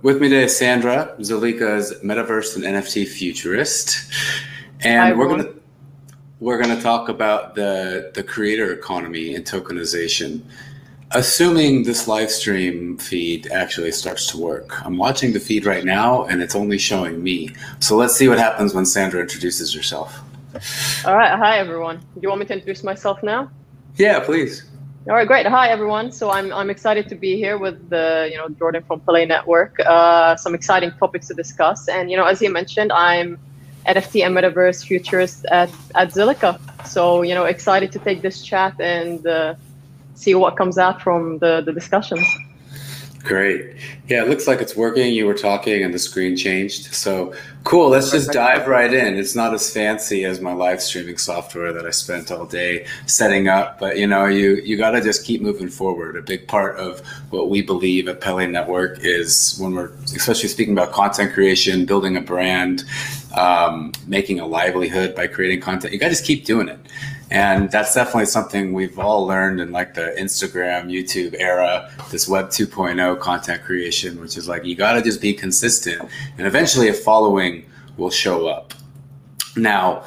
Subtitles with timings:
[0.00, 4.12] With me today is Sandra, Zilliqa's metaverse and NFT futurist,
[4.80, 5.52] and Hi, we're gonna
[6.38, 10.42] we're gonna talk about the the creator economy and tokenization.
[11.12, 16.26] Assuming this live stream feed actually starts to work, I'm watching the feed right now,
[16.26, 17.50] and it's only showing me.
[17.80, 20.20] So let's see what happens when Sandra introduces herself.
[21.06, 21.36] All right.
[21.36, 21.98] Hi, everyone.
[21.98, 23.50] Do you want me to introduce myself now?
[23.96, 24.62] Yeah, please.
[25.08, 25.46] All right, great.
[25.46, 26.12] Hi, everyone.
[26.12, 29.80] So I'm, I'm excited to be here with the, you know, Jordan from Pele Network.
[29.80, 31.88] Uh, some exciting topics to discuss.
[31.88, 33.38] And, you know, as he mentioned, I'm
[33.86, 36.60] NFT and Metaverse futurist at, at Zilliqa.
[36.86, 39.54] So, you know, excited to take this chat and uh,
[40.14, 42.26] see what comes out from the, the discussions.
[43.24, 43.74] Great.
[44.06, 45.12] Yeah, it looks like it's working.
[45.12, 46.94] You were talking and the screen changed.
[46.94, 47.88] So cool.
[47.90, 49.18] Let's just dive right in.
[49.18, 53.48] It's not as fancy as my live streaming software that I spent all day setting
[53.48, 56.16] up, but you know, you you got to just keep moving forward.
[56.16, 57.00] A big part of
[57.30, 62.16] what we believe at Pele Network is when we're especially speaking about content creation, building
[62.16, 62.84] a brand,
[63.36, 65.92] um, making a livelihood by creating content.
[65.92, 66.78] You got to just keep doing it.
[67.30, 72.48] And that's definitely something we've all learned in like the Instagram, YouTube era, this web
[72.48, 76.94] 2.0 content creation, which is like you got to just be consistent and eventually a
[76.94, 78.72] following will show up.
[79.56, 80.04] Now,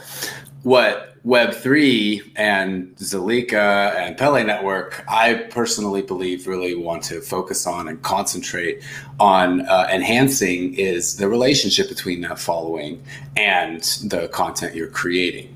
[0.63, 7.87] what Web3 and Zilliqa and Pele Network, I personally believe really want to focus on
[7.87, 8.81] and concentrate
[9.19, 13.03] on uh, enhancing is the relationship between that following
[13.37, 15.55] and the content you're creating.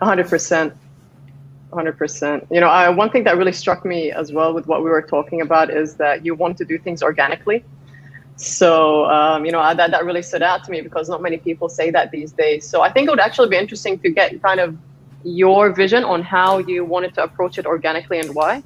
[0.00, 0.74] 100%.
[1.72, 2.46] 100%.
[2.50, 5.02] You know, I, one thing that really struck me as well with what we were
[5.02, 7.64] talking about is that you want to do things organically.
[8.36, 11.38] So, um, you know, I, that, that really stood out to me because not many
[11.38, 12.68] people say that these days.
[12.68, 14.76] So I think it would actually be interesting to get kind of
[15.24, 18.62] your vision on how you wanted to approach it organically and why.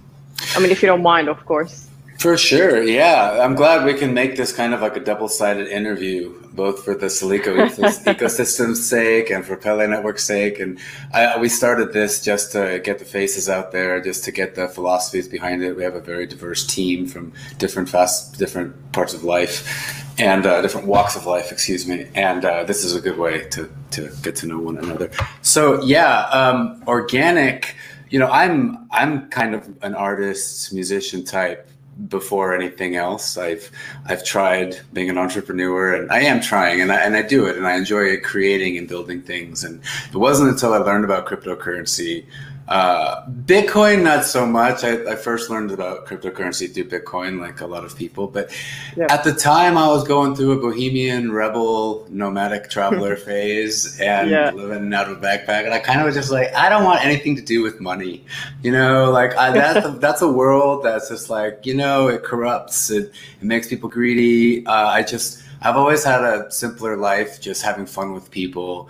[0.55, 1.90] I mean, if you don't mind, of course.
[2.21, 3.41] For sure, yeah.
[3.43, 7.07] I'm glad we can make this kind of like a double-sided interview, both for the
[7.07, 7.71] Zilliqa
[8.05, 10.61] ecosystem's sake and for Pele Network's sake.
[10.61, 10.79] And
[11.15, 14.69] I, we started this just to get the faces out there, just to get the
[14.69, 15.75] philosophies behind it.
[15.75, 20.61] We have a very diverse team from different fast, different parts of life and uh,
[20.61, 21.51] different walks of life.
[21.51, 22.07] Excuse me.
[22.15, 25.11] And uh, this is a good way to to get to know one another.
[25.41, 27.77] So yeah, um, organic.
[28.11, 31.70] You know, I'm I'm kind of an artist, musician type
[32.09, 33.37] before anything else.
[33.37, 33.71] I've
[34.07, 37.57] I've tried being an entrepreneur, and I am trying, and I and I do it,
[37.57, 39.65] and I enjoy creating and building things.
[39.65, 39.81] And
[40.13, 42.25] it wasn't until I learned about cryptocurrency,
[42.71, 44.85] uh, Bitcoin, not so much.
[44.85, 48.29] I, I first learned about cryptocurrency through Bitcoin, like a lot of people.
[48.29, 48.51] But
[48.97, 49.07] Yeah.
[49.11, 54.53] at the time, I was going through a bohemian, rebel, nomadic traveler phase, and Yeah.
[54.53, 55.65] living out of a backpack.
[55.65, 58.25] And I kind of was just like, I don't want anything to do with money.
[58.63, 62.23] You know, like I, that's a, that's a world that's just like you know it
[62.23, 62.89] corrupts.
[62.91, 64.65] It it makes people greedy.
[64.65, 68.89] Uh, I just I've always had a simpler life, just having fun with people,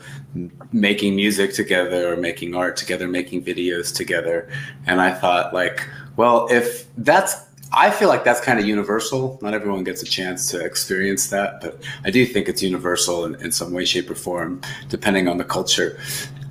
[0.73, 4.49] making music together, or making art together, making videos together.
[4.87, 5.87] And I thought, like,
[6.17, 9.39] well, if that's I feel like that's kind of universal.
[9.43, 13.37] Not everyone gets a chance to experience that, but I do think it's universal in,
[13.37, 15.99] in some way, shape, or form, depending on the culture.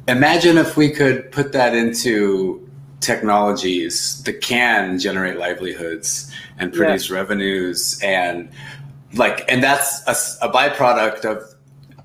[0.08, 2.66] Imagine if we could put that into
[3.02, 8.50] technologies that can generate livelihoods and produce revenues and
[9.14, 10.02] like and that's
[10.42, 11.56] a byproduct of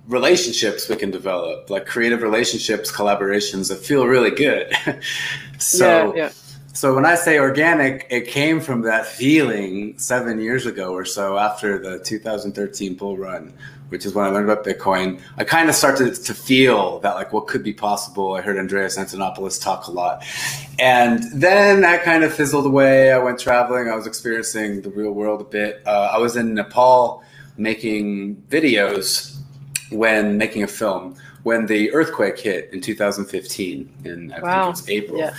[0.07, 4.73] relationships we can develop like creative relationships collaborations that feel really good
[5.59, 6.33] so yeah, yeah.
[6.73, 11.39] so when I say organic, it came from that feeling seven years ago or so
[11.39, 13.53] after the 2013 bull run,
[13.95, 15.21] which is when I learned about Bitcoin.
[15.37, 18.35] I kind of started to feel that like what could be possible.
[18.35, 20.25] I heard Andreas Antonopoulos talk a lot.
[20.81, 23.13] And then that kind of fizzled away.
[23.13, 23.89] I went traveling.
[23.89, 25.81] I was experiencing the real world a bit.
[25.87, 27.23] Uh, I was in Nepal
[27.57, 29.37] making videos
[29.93, 34.67] when making a film when the earthquake hit in 2015 in I think Wow.
[34.67, 35.19] it was April.
[35.21, 35.37] Yeah.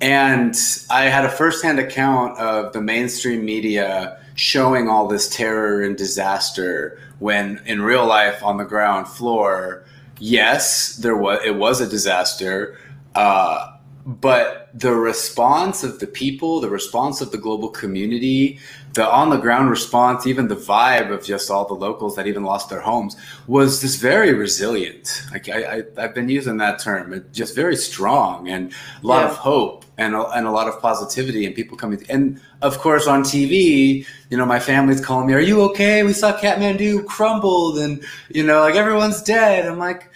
[0.00, 0.56] And
[0.90, 6.98] I had a firsthand account of the mainstream media showing all this terror and disaster
[7.18, 9.84] when in real life on the ground floor,
[10.18, 12.78] yes, there was it was a disaster.
[13.14, 13.70] Uh,
[14.06, 18.58] but the response of the people, the response of the global community,
[18.94, 22.44] the on the ground response, even the vibe of just all the locals that even
[22.44, 25.22] lost their homes was just very resilient.
[25.32, 29.22] Like I, I, I've been using that term, it just very strong and a lot
[29.22, 29.30] Yeah.
[29.30, 32.04] of hope and a, and a lot of positivity and people coming.
[32.08, 36.02] And of course, on TV, you know, my family's calling me, "Are you okay?
[36.02, 40.10] We saw Kathmandu crumbled, and you know, like everyone's dead." I'm like,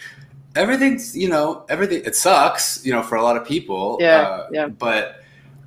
[0.55, 4.47] everything's you know everything it sucks you know for a lot of people Yeah, uh,
[4.51, 4.67] yeah.
[4.67, 5.18] but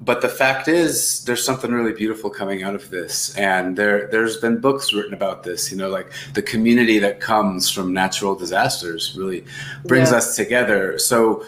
[0.05, 4.37] but the fact is, there's something really beautiful coming out of this, and there there's
[4.37, 5.71] been books written about this.
[5.71, 9.45] You know, like the community that comes from natural disasters really
[9.85, 10.17] brings yeah.
[10.17, 10.99] us together.
[10.99, 11.45] So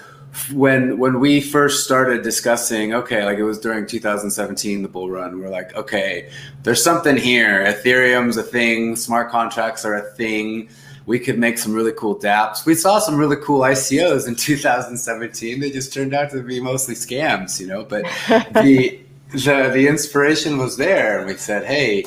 [0.52, 5.38] when when we first started discussing okay like it was during 2017 the bull run
[5.38, 6.28] we're like okay
[6.64, 10.68] there's something here ethereum's a thing smart contracts are a thing
[11.06, 12.64] we could make some really cool dapps.
[12.64, 16.94] We saw some really cool icos in 2017 they just turned out to be mostly
[16.94, 18.04] scams you know but
[18.62, 21.18] the the the inspiration was there.
[21.18, 22.04] And we said hey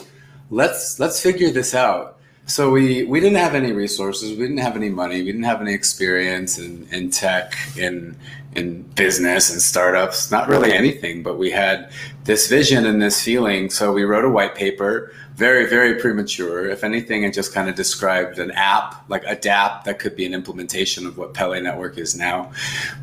[0.50, 2.18] let's let's figure this out.
[2.46, 5.62] So we we didn't have any resources, we didn't have any money, we didn't have
[5.62, 8.16] any experience in, in tech, in
[8.56, 11.92] in business and startups, not really anything, but we had
[12.24, 13.70] this vision and this feeling.
[13.70, 16.68] So we wrote a white paper, very, very premature.
[16.68, 20.26] If anything, it just kind of described an app, like a DApp that could be
[20.26, 22.52] an implementation of what Pele Network is now.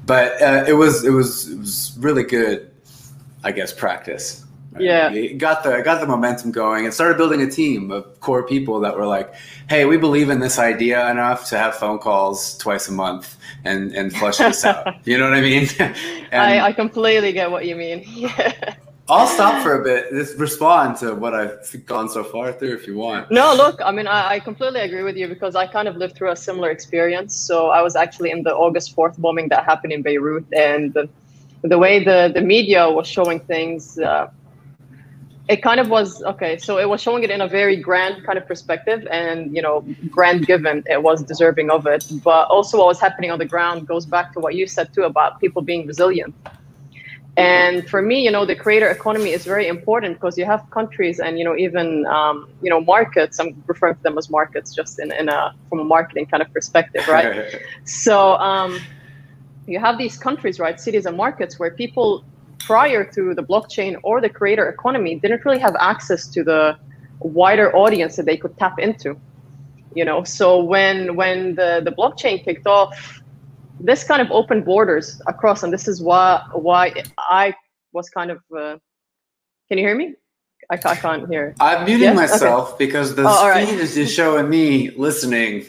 [0.04, 2.72] But uh, it was it was it was really good,
[3.44, 4.44] I guess, practice.
[4.76, 8.42] Yeah, it got the got the momentum going and started building a team of core
[8.42, 9.32] people that were like,
[9.68, 13.94] "Hey, we believe in this idea enough to have phone calls twice a month and
[13.94, 15.68] and flush this out." You know what I mean?
[16.32, 18.02] I, I completely get what you mean.
[18.08, 18.74] Yeah.
[19.06, 20.10] I'll stop for a bit.
[20.10, 23.30] Just respond to what I've gone so far through, if you want.
[23.30, 26.16] No, look, I mean, I, I completely agree with you because I kind of lived
[26.16, 27.36] through a similar experience.
[27.36, 31.10] So I was actually in the August fourth bombing that happened in Beirut, and the,
[31.62, 33.98] the way the the media was showing things.
[33.98, 34.30] Uh,
[35.46, 38.38] it kind of was okay so it was showing it in a very grand kind
[38.38, 42.86] of perspective and you know grand given it was deserving of it but also what
[42.86, 45.86] was happening on the ground goes back to what you said too about people being
[45.86, 46.34] resilient
[47.36, 51.18] and for me you know the creator economy is very important because you have countries
[51.18, 53.38] and you know even um, you know markets.
[53.40, 56.52] I'm referring to them as markets just in, in a from a marketing kind of
[56.52, 57.60] perspective right?
[57.84, 58.78] So um,
[59.66, 62.24] you have these countries right cities and markets where people
[62.60, 66.76] prior to the blockchain or the creator economy didn't really have access to the
[67.20, 69.18] wider audience that they could tap into
[69.94, 70.24] you know?
[70.24, 73.22] So when when the the blockchain kicked off
[73.80, 77.54] this kind of opened borders across and this is why why i
[77.92, 78.76] was kind of uh,
[79.68, 80.14] can you hear me
[80.70, 81.54] I, I can't hear.
[81.60, 82.16] I'm muting yes?
[82.16, 82.86] myself okay.
[82.86, 83.68] because the oh, right.
[83.68, 85.64] is just showing me listening.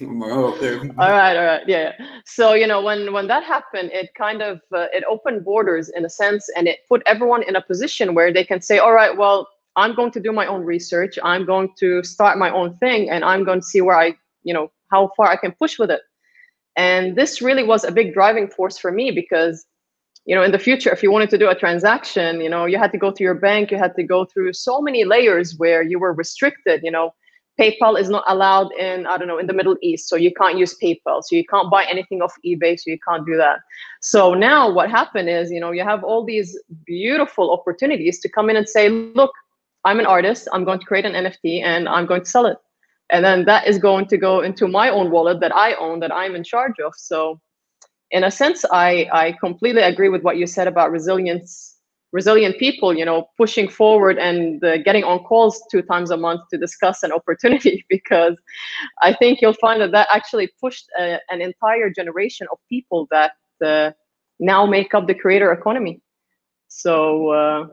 [0.98, 2.08] all right, all right, yeah, yeah.
[2.26, 6.06] So you know, when when that happened, it kind of uh, it opened borders in
[6.06, 9.16] a sense, and it put everyone in a position where they can say, all right,
[9.16, 11.20] well, I'm going to do my own research.
[11.24, 14.54] I'm going to start my own thing, and I'm going to see where I, you
[14.54, 16.02] know, how far I can push with it.
[16.78, 19.66] And this really was a big driving force for me because
[20.26, 22.78] you know in the future if you wanted to do a transaction you know you
[22.78, 25.82] had to go to your bank you had to go through so many layers where
[25.82, 27.14] you were restricted you know.
[27.58, 30.58] Paypal is not allowed in i don't know in the middle east so you can't
[30.58, 33.60] use paypal so you can't buy anything off ebay so you can't do that.
[34.02, 38.50] So now what happened is you know you have all these beautiful opportunities to come
[38.50, 39.32] in and say look
[39.86, 42.58] i'm an artist i'm going to create an nft and i'm going to sell it
[43.12, 46.14] and then that is going to go into my own wallet that i own that
[46.14, 47.40] i'm in charge of so
[48.12, 51.76] in a sense, I, I completely agree with what you said about resilience,
[52.12, 56.42] resilient people, you know, pushing forward and uh, getting on calls two times a month
[56.52, 58.36] to discuss an opportunity, because
[59.02, 63.34] I think you'll find that that actually pushed a, an entire generation of people that
[63.64, 63.92] uh,
[64.40, 66.02] now make up the creator economy.
[66.68, 67.68] So, uh,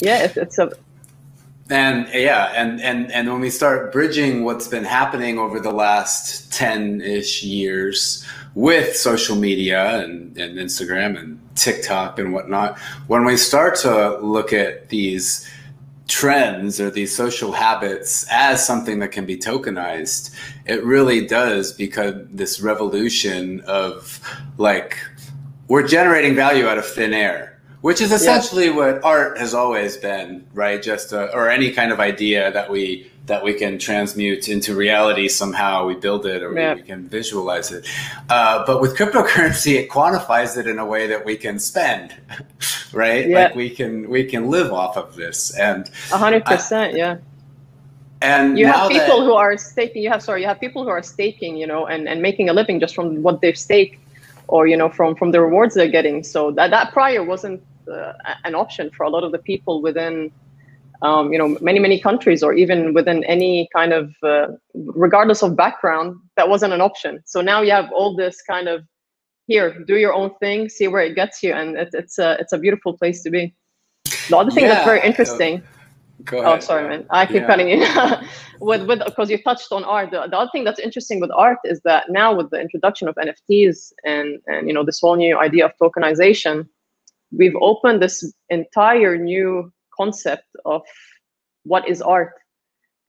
[0.00, 0.70] yeah, it's a
[1.70, 6.52] and yeah, and and and when we start bridging what's been happening over the last
[6.52, 13.36] ten ish years with social media and, and Instagram and TikTok and whatnot, when we
[13.36, 15.48] start to look at these
[16.08, 20.34] trends or these social habits as something that can be tokenized,
[20.66, 24.20] it really does become this revolution of
[24.58, 24.98] like
[25.68, 27.51] we're generating value out of thin air
[27.82, 28.76] which is essentially yeah.
[28.76, 30.80] what art has always been, right?
[30.82, 35.28] Just a, or any kind of idea that we that we can transmute into reality
[35.28, 35.86] somehow.
[35.86, 36.74] We build it or yeah.
[36.74, 37.86] we, we, can visualize it.
[38.28, 42.14] Uh, but with cryptocurrency, it quantifies it in a way that we can spend,
[42.92, 43.28] right?
[43.28, 43.44] Yeah.
[43.44, 47.18] Like we can we can live off of this, and hundred percent, yeah.
[48.22, 50.04] And you have people that, who are staking.
[50.04, 52.52] You have sorry, you have people who are staking, you know, and and making a
[52.52, 53.98] living just from what they've staked
[54.46, 58.12] or you know from from the rewards they're getting so that that prior wasn't uh,
[58.44, 60.32] an option for a lot of the people within
[61.02, 65.56] um, you know many many countries or even within any kind of uh, regardless of
[65.56, 67.20] background that wasn't an option.
[67.26, 68.84] So now you have all this kind of
[69.48, 72.52] here do your own thing see where it gets you and it, it's a it's
[72.52, 73.54] a beautiful place to be.
[74.28, 75.62] The other thing yeah, that's very interesting
[76.32, 77.06] oh sorry man.
[77.10, 77.46] I keep yeah.
[77.46, 77.86] cutting you
[78.60, 80.10] with with because you touched on art.
[80.10, 83.14] The, the other thing that's interesting with art is that now with the introduction of
[83.16, 86.68] nfts and and you know this whole new idea of tokenization
[87.36, 90.82] we've opened this entire new concept of
[91.64, 92.34] what is art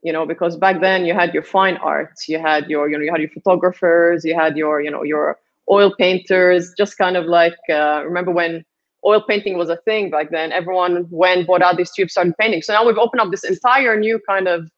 [0.04, 3.04] you know because back then you had your fine arts you had your you know
[3.04, 5.38] you had your photographers you had your you know your
[5.70, 8.64] oil painters just kind of like uh, remember when
[9.06, 10.52] oil painting was a thing back then?
[10.52, 12.62] Everyone went bought out these tubes started painting.
[12.62, 14.70] So now we've opened up this entire new kind of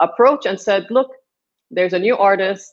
[0.00, 1.10] approach and said look
[1.70, 2.72] there's a new artist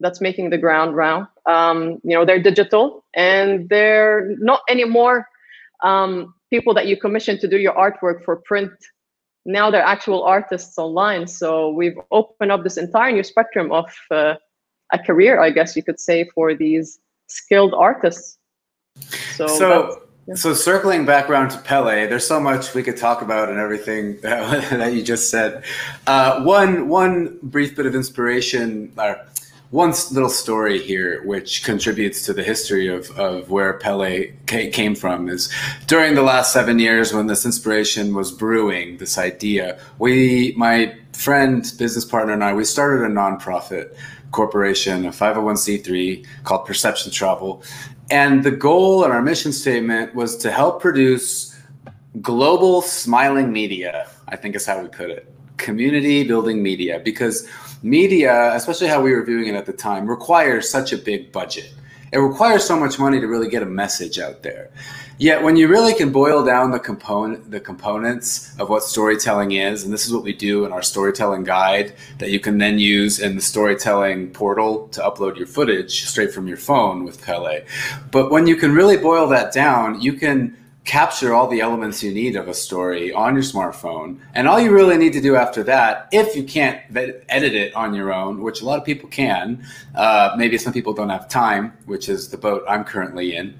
[0.00, 1.26] that's making the ground round.
[1.46, 5.26] Um, you know they're digital and they're not anymore
[5.82, 8.72] um, people that you commission to do your artwork for print
[9.48, 11.26] now they're actual artists online.
[11.26, 14.34] So we've opened up this entire new spectrum of uh,
[14.92, 18.38] a career, I guess you could say, for these skilled artists.
[19.34, 20.34] So, so, yeah.
[20.34, 24.20] so circling back around to Pele, there's so much we could talk about and everything
[24.20, 25.64] that, that you just said.
[26.06, 29.24] Uh, one, one brief bit of inspiration, or
[29.70, 35.28] one little story here, which contributes to the history of, of where Pele came from,
[35.28, 35.52] is
[35.86, 41.70] during the last seven years when this inspiration was brewing, this idea, we, my friend,
[41.78, 43.94] business partner, and I, we started a nonprofit
[44.30, 47.62] corporation, a 501c3 called Perception Travel.
[48.10, 51.54] And the goal and our mission statement was to help produce
[52.22, 57.46] global smiling media, I think is how we put it, community building media, because
[57.82, 61.72] media, especially how we were viewing it at the time, requires such a big budget.
[62.12, 64.70] It requires so much money to really get a message out there.
[65.20, 69.82] Yet when you really can boil down the component the components of what storytelling is,
[69.82, 73.18] and this is what we do in our storytelling guide that you can then use
[73.18, 77.64] in the storytelling portal to upload your footage straight from your phone with Pele.
[78.12, 80.56] But when you can really boil that down, you can
[80.88, 84.18] capture all the elements you need of a story on your smartphone.
[84.34, 87.92] And all you really need to do after that, if you can't edit it on
[87.92, 91.74] your own, which a lot of people can, uh, maybe some people don't have time,
[91.84, 93.54] which is the boat I'm currently in.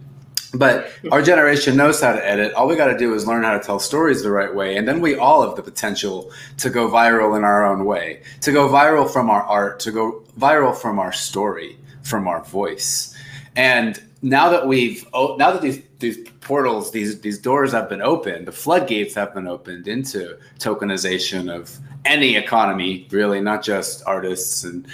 [0.54, 2.54] But our generation knows how to edit.
[2.54, 4.78] All we got to do is learn how to tell stories the right way.
[4.78, 8.52] And then we all have the potential to go viral in our own way, to
[8.52, 13.14] go viral from our art, to go viral from our story, from our voice.
[13.54, 18.46] And now that we've now that these these portals these these doors have been opened
[18.46, 24.86] the floodgates have been opened into tokenization of any economy really not just artists and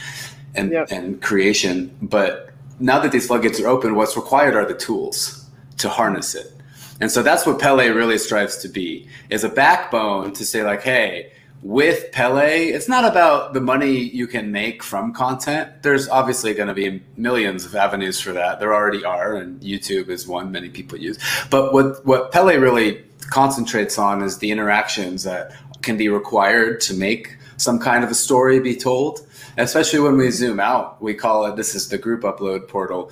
[0.54, 0.88] and yep.
[0.90, 5.46] and creation but now that these floodgates are open what's required are the tools
[5.76, 6.52] to harness it
[7.00, 10.82] and so that's what pele really strives to be is a backbone to say like
[10.82, 11.30] hey
[11.64, 15.82] with Pele, it's not about the money you can make from content.
[15.82, 18.60] There's obviously going to be millions of avenues for that.
[18.60, 21.18] There already are, and YouTube is one many people use.
[21.48, 26.94] But what what Pele really concentrates on is the interactions that can be required to
[26.94, 29.26] make some kind of a story be told.
[29.56, 33.10] Especially when we zoom out, we call it this is the group upload portal.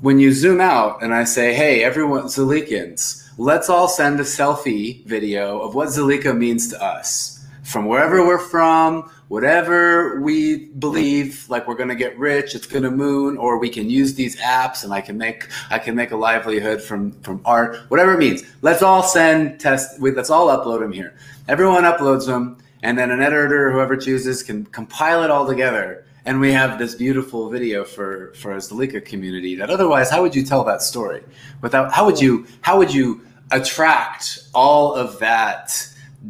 [0.00, 5.04] When you zoom out and I say, "Hey, everyone, Zilliqans, let's all send a selfie
[5.04, 7.33] video of what Zilliqa means to us."
[7.64, 13.38] From wherever we're from, whatever we believe, like we're gonna get rich, it's gonna moon,
[13.38, 16.82] or we can use these apps and I can make I can make a livelihood
[16.82, 18.42] from from art, whatever it means.
[18.60, 19.98] Let's all send test.
[19.98, 21.14] Let's all upload them here.
[21.48, 26.04] Everyone uploads them, and then an editor, whoever chooses, can compile it all together.
[26.26, 29.54] And we have this beautiful video for for a Zilliqa community.
[29.56, 31.22] That otherwise, how would you tell that story?
[31.62, 35.88] Without how would you how would you attract all of that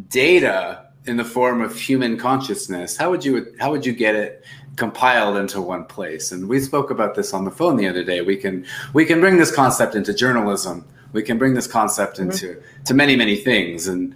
[0.08, 4.44] data in the form of human consciousness, how would you how would you get it
[4.76, 6.32] compiled into one place?
[6.32, 8.22] And we spoke about this on the phone the other day.
[8.22, 10.84] We can we can bring this concept into journalism.
[11.12, 12.30] We can bring this concept mm-hmm.
[12.30, 12.84] into mm-hmm.
[12.84, 13.86] to many many things.
[13.86, 14.14] And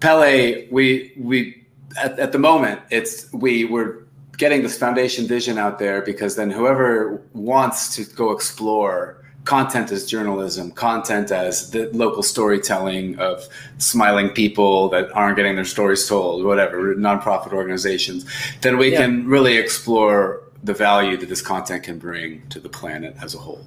[0.00, 1.66] Pele, we we
[1.98, 4.06] at, at the moment it's we were
[4.38, 10.06] getting this foundation vision out there because then whoever wants to go explore content as
[10.06, 13.46] journalism, content as the local storytelling of
[13.78, 18.26] smiling people that aren't getting their stories told, whatever, nonprofit organizations,
[18.60, 19.00] then we yeah.
[19.00, 23.38] can really explore the value that this content can bring to the planet as a
[23.38, 23.64] whole.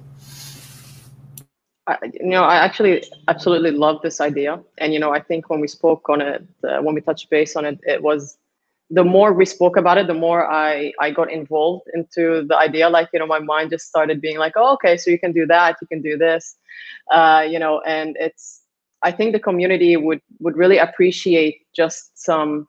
[1.86, 5.60] I, you know, I actually absolutely love this idea, and you know, I think when
[5.60, 8.38] we spoke on it, uh, when we touched base on it, it was
[8.90, 12.88] the more we spoke about it, the more I, I got involved into the idea.
[12.88, 15.46] Like, you know, my mind just started being like, oh, okay, so you can do
[15.46, 16.56] that, you can do this,
[17.10, 18.62] uh, you know, and it's,
[19.02, 22.68] I think the community would, would really appreciate just some,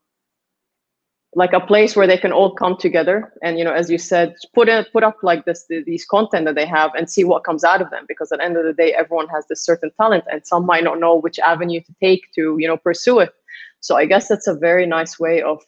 [1.38, 4.34] like a place where they can all come together and, you know, as you said,
[4.54, 7.66] put in, put up like this, these content that they have and see what comes
[7.66, 8.06] out of them.
[8.08, 10.86] Because at the end of the day, everyone has this certain talent and some might
[10.86, 13.34] not know which avenue to take to, you know, pursue it.
[13.82, 15.62] So I guess that's a very nice way of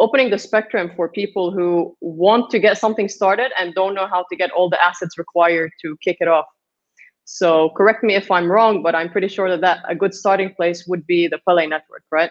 [0.00, 4.24] opening the spectrum for people who want to get something started and don't know how
[4.30, 6.46] to get all the assets required to kick it off.
[7.24, 10.54] So correct me if I'm wrong, but I'm pretty sure that, that a good starting
[10.54, 12.30] place would be the Pele network, right?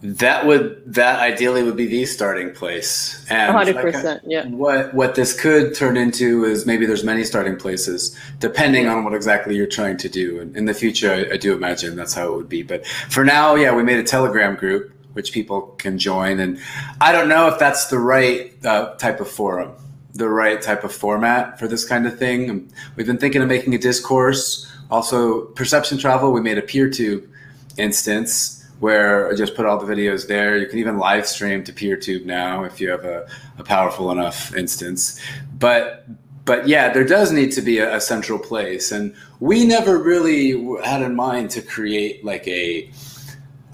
[0.00, 3.26] That would that ideally would be the starting place.
[3.28, 4.46] And 100%, like, yeah.
[4.46, 9.12] What what this could turn into is maybe there's many starting places depending on what
[9.12, 10.38] exactly you're trying to do.
[10.38, 12.62] And in the future, I, I do imagine that's how it would be.
[12.62, 16.58] But for now, yeah, we made a Telegram group which people can join, and
[17.00, 19.72] I don't know if that's the right uh, type of forum,
[20.14, 22.70] the right type of format for this kind of thing.
[22.96, 24.70] We've been thinking of making a discourse.
[24.90, 26.32] Also, perception travel.
[26.32, 27.28] We made a PeerTube
[27.76, 30.56] instance where I just put all the videos there.
[30.56, 34.54] You can even live stream to PeerTube now if you have a, a powerful enough
[34.54, 35.20] instance.
[35.58, 36.06] But
[36.44, 40.52] but yeah, there does need to be a, a, central place, and we never really
[40.82, 42.90] had in mind to create like a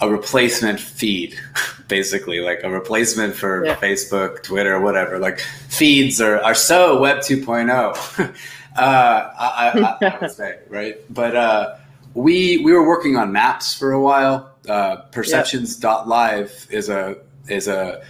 [0.01, 1.39] a replacement feed,
[1.89, 3.77] basically like a replacement for yeah.
[3.77, 5.19] Facebook, Twitter, whatever.
[5.19, 8.35] Like feeds are are so Web 2.0.
[8.77, 11.77] uh, I, I, I would say right, but uh,
[12.15, 17.17] we we were working on maps for a while uh, perceptions.live is a
[17.49, 18.03] is a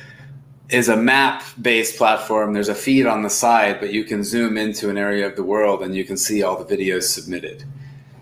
[0.71, 2.53] is a map based platform.
[2.53, 5.43] There's a feed on the side, but you can zoom into an area of the
[5.43, 7.65] world and you can see all the videos submitted.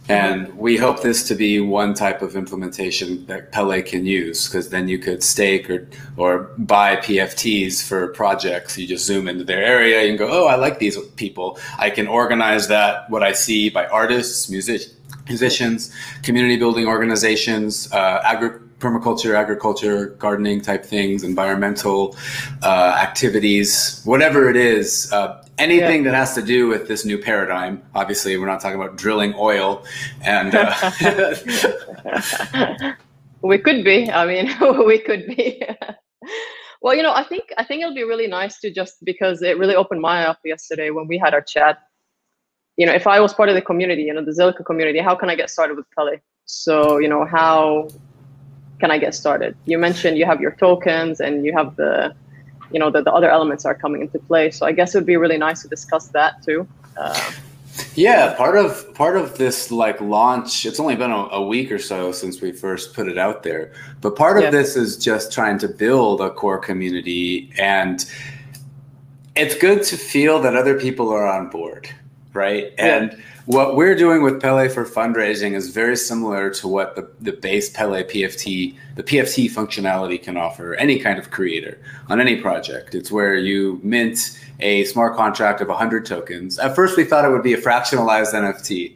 [0.09, 4.71] And we hope this to be one type of implementation that Pele can use because
[4.71, 8.77] then you could stake or, or buy PFTs for projects.
[8.77, 11.59] You just zoom into their area and go, oh, I like these people.
[11.79, 14.97] I can organize that, what I see by artists, musicians
[15.29, 22.17] musicians, community building organizations, uh, agri- permaculture, agriculture, gardening type things, environmental
[22.63, 26.11] uh, activities, whatever it is, uh, anything yeah.
[26.11, 27.81] that has to do with this new paradigm.
[27.95, 29.85] Obviously, we're not talking about drilling oil,
[30.25, 30.75] and uh,
[33.43, 34.11] we could be.
[34.11, 34.51] I mean,
[34.87, 35.63] we could be.
[36.83, 39.57] well, you know, I think I think it'll be really nice to just because it
[39.59, 41.79] really opened my eye up yesterday when we had our chat
[42.77, 45.15] you know, if I was part of the community, you know, the Zilliqa community, how
[45.15, 46.21] can I get started with Pele?
[46.47, 47.89] So, you know, how
[48.83, 49.55] can I get started?
[49.65, 52.13] You mentioned you have your tokens and you have the,
[52.73, 54.51] you know, the, the other elements are coming into play.
[54.51, 56.67] So I guess it would be really nice to discuss that too.
[56.97, 57.31] Uh,
[57.95, 61.79] yeah, part of part of this like launch, it's only been a, a, week or
[61.79, 63.73] so since we first put it out there.
[64.01, 64.51] But part of yeah.
[64.51, 68.05] this is just trying to build a core community and
[69.37, 71.89] it's good to feel that other people are on board
[72.35, 72.73] right?
[72.79, 72.97] Yeah.
[72.97, 77.33] And what we're doing with Pele for fundraising is very similar to what the, the
[77.33, 82.95] base Pele PFT, the PFT functionality can offer any kind of creator on any project.
[82.95, 86.59] It's where you mint a smart contract of 100 tokens.
[86.59, 88.95] At first, we thought it would be a fractionalized NFT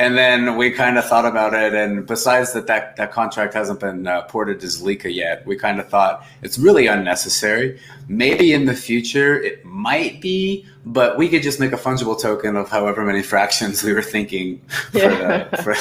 [0.00, 1.74] and then we kind of thought about it.
[1.74, 5.78] And besides that that, that contract hasn't been uh, ported to Zilliqa yet we kind
[5.78, 7.78] of thought it's really unnecessary.
[8.08, 12.56] Maybe in the future it might be but we could just make a fungible token
[12.56, 14.58] of however many fractions we were thinking
[14.90, 15.44] for, yeah.
[15.44, 15.74] the, for,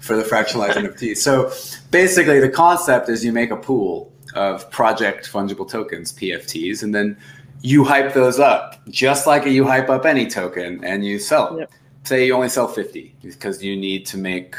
[0.00, 1.52] for the fractionalized nft so
[1.92, 7.16] basically the concept is you make a pool of project fungible tokens pfts and then
[7.62, 11.60] you hype those up just like you hype up any token and you sell them.
[11.60, 11.70] Yep
[12.04, 14.56] say you only sell 50 because you need to make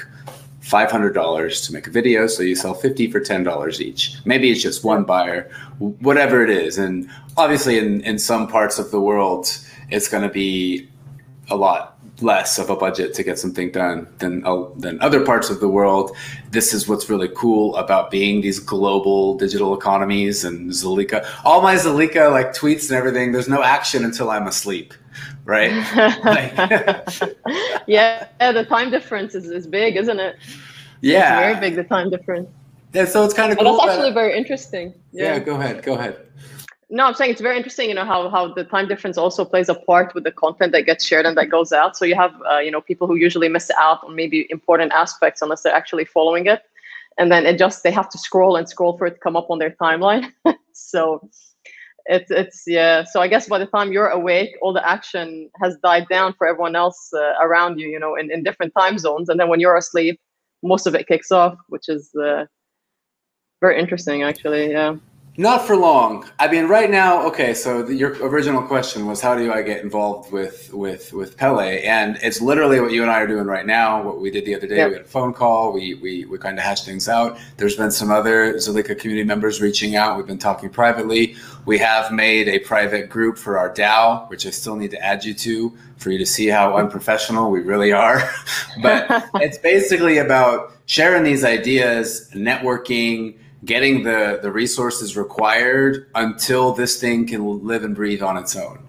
[0.62, 4.84] $500 to make a video so you sell 50 for $10 each maybe it's just
[4.84, 9.58] one buyer whatever it is and obviously in, in some parts of the world
[9.89, 10.88] it's going to be
[11.49, 15.49] a lot less of a budget to get something done than uh, than other parts
[15.49, 16.15] of the world.
[16.51, 21.27] This is what's really cool about being these global digital economies and Zilliqa.
[21.43, 23.32] All my Zilliqa like tweets and everything.
[23.32, 24.93] There's no action until I'm asleep
[25.45, 25.71] right?
[25.71, 27.04] yeah,
[27.88, 30.38] yeah, the time difference is, is big, isn't it?
[31.02, 31.76] Yeah, it's very big.
[31.76, 32.49] The time difference.
[32.93, 33.78] Yeah, so it's kind of cool.
[33.78, 34.93] That's actually that, very interesting.
[35.12, 35.34] Yeah.
[35.34, 35.84] yeah, go ahead.
[35.84, 36.17] Go ahead.
[36.89, 37.89] No, I'm saying it's very interesting.
[37.89, 40.84] You know how how the time difference also plays a part with the content that
[40.84, 41.97] gets shared and that goes out.
[41.97, 45.41] So you have uh, you know people who usually miss out on maybe important aspects
[45.41, 46.62] unless they're actually following it,
[47.17, 49.49] and then it just they have to scroll and scroll for it to come up
[49.49, 50.32] on their timeline.
[50.73, 51.28] so
[52.05, 53.03] it's it's yeah.
[53.03, 56.47] So i guess by the time you're awake all the action has died down for
[56.47, 59.29] everyone else uh, around you you know in, in different time zones.
[59.29, 60.19] And then when you're asleep
[60.63, 62.45] most of it kicks off which is uh,
[63.61, 64.95] very interesting actually yeah
[65.36, 66.30] not for long.
[66.38, 67.56] I mean, right now, okay.
[67.56, 71.82] So the, your original question was, how do I get involved with with with Pele?
[71.82, 74.04] And it's literally what you and I are doing right now.
[74.04, 74.89] What we did the other day, yep.
[74.89, 75.74] we had a phone call.
[75.74, 77.39] We we we kind of hashed things out.
[77.58, 80.17] There's been some other Zilliqa community members reaching out.
[80.17, 81.36] We've been talking privately.
[81.65, 85.26] We have made a private group for our DAO, which I still need to add
[85.26, 88.22] you to for you to see how unprofessional we really are.
[88.84, 96.99] but it's basically about sharing these ideas, networking getting the the resources required until this
[96.99, 98.80] thing can live and breathe on its own.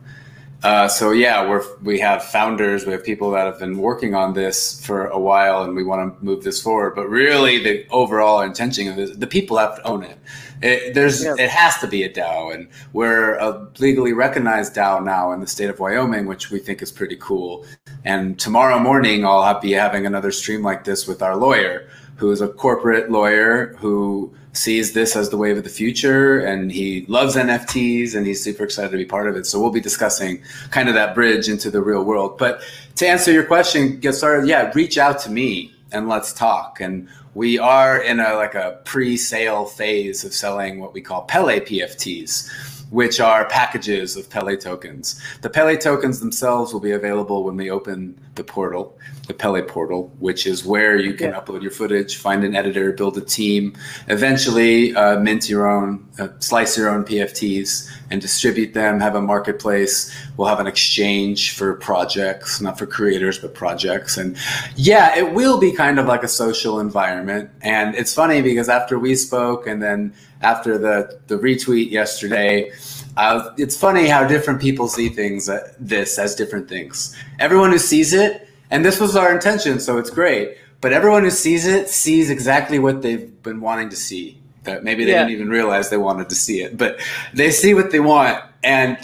[0.65, 4.33] Uh, so yeah, we're we have founders, we have people that have been working on
[4.33, 6.95] this for a while, and we want to move this forward.
[6.95, 10.19] But really, the overall intention of this, the people have to own it.
[10.63, 11.35] It, there's yeah.
[11.39, 15.47] it has to be a DAO, and we're a legally recognized DAO now in the
[15.47, 17.67] state of Wyoming, which we think is pretty cool.
[18.07, 22.41] And tomorrow morning, I'll be having another stream like this with our lawyer, who is
[22.41, 27.35] a corporate lawyer who sees this as the wave of the future and he loves
[27.35, 29.47] NFTs and he's super excited to be part of it.
[29.47, 32.39] So we'll be discussing kind of that bridge into the real world.
[32.39, 32.63] But
[32.97, 36.81] to answer your question, get started, yeah, reach out to me and let's talk.
[36.81, 41.59] And we are in a like a pre-sale phase of selling what we call Pele
[41.61, 45.21] PFTs which are packages of Pele tokens.
[45.43, 50.13] The Pele tokens themselves will be available when we open the portal, the Pele portal,
[50.21, 51.41] which is where you can yeah.
[51.41, 53.75] upload your footage, find an editor, build a team,
[54.07, 59.21] eventually uh, mint your own, uh, slice your own PFTs and distribute them, have a
[59.21, 60.15] marketplace.
[60.37, 64.17] We'll have an exchange for projects, not for creators, but projects.
[64.17, 64.37] And
[64.77, 67.51] yeah, it will be kind of like a social environment.
[67.61, 72.71] And it's funny because after we spoke and then after the, the retweet yesterday,
[73.17, 77.17] uh, it's funny how different people see things, uh, this as different things.
[77.39, 81.31] Everyone who sees it, and this was our intention, so it's great, but everyone who
[81.31, 84.41] sees it sees exactly what they've been wanting to see.
[84.65, 85.21] That maybe they yeah.
[85.21, 86.99] didn't even realize they wanted to see it, but
[87.35, 88.97] they see what they want, and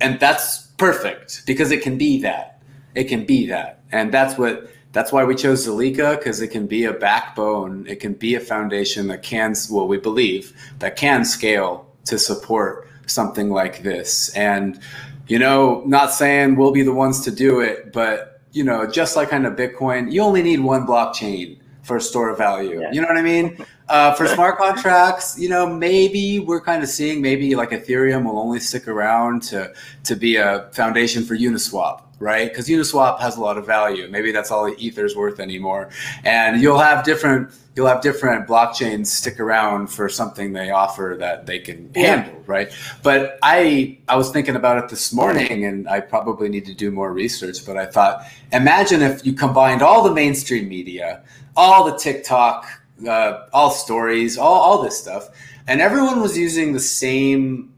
[0.00, 2.60] and that's perfect because it can be that.
[2.94, 6.66] It can be that, and that's what that's why we chose Zilliqa because it can
[6.66, 11.24] be a backbone, it can be a foundation that can, well, we believe that can
[11.24, 14.30] scale to support something like this.
[14.34, 14.80] And,
[15.26, 19.14] you know, not saying we'll be the ones to do it, but, you know, just
[19.14, 22.80] like kind of Bitcoin, you only need one blockchain for store of value.
[22.80, 22.92] Yeah.
[22.92, 23.64] You know what I mean?
[23.88, 28.38] Uh, for smart contracts, you know, maybe we're kind of seeing maybe like Ethereum will
[28.38, 29.72] only stick around to
[30.04, 32.48] to be a foundation for Uniswap right?
[32.48, 34.08] Because Uniswap has a lot of value.
[34.08, 35.90] Maybe that's all the Ether's worth anymore.
[36.24, 41.46] And you'll have different you'll have different blockchains stick around for something they offer that
[41.46, 42.16] they can yeah.
[42.16, 42.72] handle, right?
[43.02, 46.90] But I I was thinking about it this morning, and I probably need to do
[46.90, 47.64] more research.
[47.64, 51.22] But I thought, imagine if you combined all the mainstream media,
[51.56, 52.66] all the TikTok,
[53.06, 55.28] uh, all stories, all all this stuff,
[55.68, 57.72] and everyone was using the same,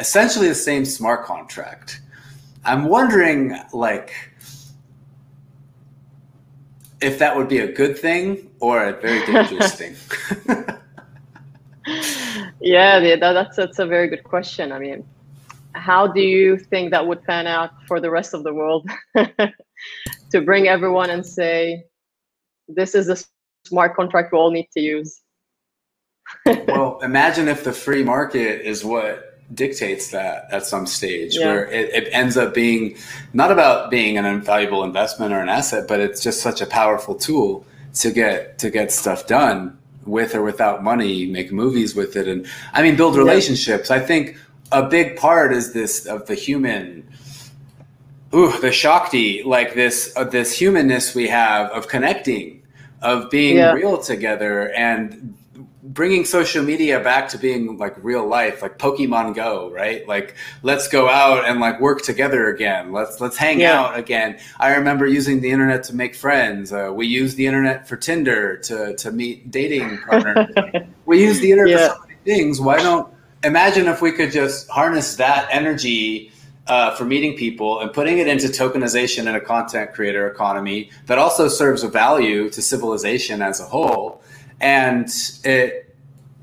[0.00, 2.00] essentially the same smart contract
[2.66, 4.12] I'm wondering, like,
[7.00, 9.94] if that would be a good thing or a very dangerous thing.
[12.60, 14.72] yeah, that, that's that's a very good question.
[14.72, 15.04] I mean,
[15.74, 20.40] how do you think that would pan out for the rest of the world to
[20.40, 21.84] bring everyone and say,
[22.66, 23.24] this is the
[23.64, 25.20] smart contract we all need to use?
[26.66, 31.46] well, imagine if the free market is what dictates that at some stage yeah.
[31.46, 32.96] where it, it, ends up being
[33.32, 37.14] not about being an invaluable investment or an asset but it's just such a powerful
[37.14, 42.26] tool to get to get stuff done with or without money make movies with it
[42.26, 43.96] and i mean build relationships yeah.
[43.96, 44.36] i think
[44.72, 47.06] a big part is this of the human
[48.34, 52.60] ooh the shakti like this of this humanness we have of connecting
[53.02, 53.72] of being yeah.
[53.72, 55.36] real together and
[55.86, 60.06] bringing social media back to being like real life like pokemon go right?
[60.08, 62.92] Like let's go out and like work together again.
[62.92, 63.80] Let's let's hang yeah.
[63.80, 64.38] out again.
[64.58, 66.72] I remember using the internet to make friends.
[66.72, 70.48] Uh, we use the internet for tinder to to meet dating partners.
[71.04, 71.88] We use the internet yeah.
[71.88, 72.60] for so many things.
[72.60, 73.12] Why don't
[73.44, 76.32] imagine if we could just harness that energy
[76.66, 81.18] uh, for meeting people and putting it into tokenization in a content creator economy that
[81.18, 84.20] also serves a value to civilization as a whole
[84.60, 85.08] and
[85.44, 85.94] it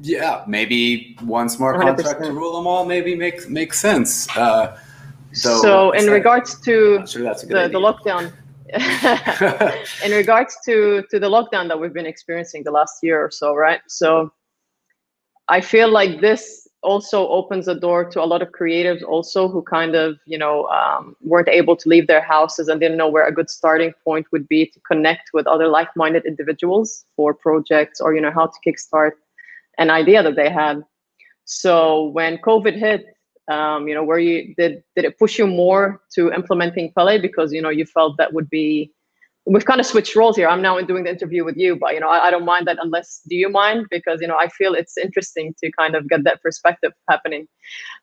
[0.02, 1.86] yeah maybe one smart 100%.
[1.86, 4.78] contract to rule them all maybe makes makes sense uh,
[5.34, 8.32] so in regards to sure the, the lockdown
[10.06, 13.56] in regards to to the lockdown that we've been experiencing the last year or so
[13.56, 14.32] right so
[15.48, 19.62] i feel like this also opens the door to a lot of creatives also who
[19.64, 23.28] kind of you know um, weren't able to leave their houses and didn't know where
[23.28, 28.14] a good starting point would be to connect with other like-minded individuals for projects or
[28.14, 29.12] you know how to kickstart
[29.78, 30.84] an idea that they had.
[31.46, 33.06] So when covid hit
[33.52, 37.52] um, you know where you did did it push you more to implementing Pele because
[37.52, 38.92] you know you felt that would be
[39.46, 40.48] we've kind of switched roles here.
[40.48, 42.78] I'm now doing the interview with you, but you know, I, I, don't mind that
[42.82, 43.88] unless do you mind?
[43.90, 47.48] Because you know, I feel it's interesting to kind of get that perspective happening.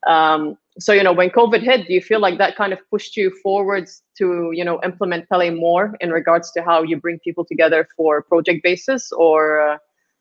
[0.06, 3.16] Um, so you know, when COVID hit, do you feel like that kind of pushed
[3.16, 7.44] you forwards to you know implement Pele more in regards to how you bring people
[7.44, 9.78] together for project basis, or uh,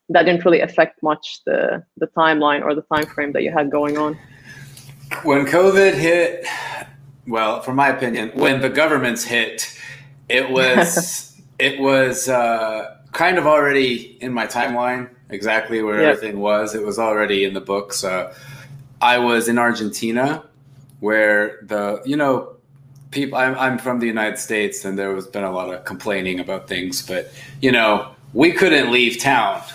[0.08, 3.70] that didn't really affect much the the timeline or the time frame that you had
[3.70, 4.18] going on?
[5.24, 6.46] When COVID hit,
[7.26, 9.76] well, from my opinion, when the governments hit,
[10.30, 16.16] it was it was uh, kind of already in my timeline exactly where yep.
[16.16, 16.74] everything was.
[16.74, 18.04] It was already in the books.
[18.04, 18.34] Uh,
[19.00, 20.44] I was in Argentina,
[21.00, 22.56] where the you know
[23.10, 23.38] people.
[23.38, 26.68] I'm, I'm from the United States, and there was been a lot of complaining about
[26.68, 29.62] things, but you know we couldn't leave town.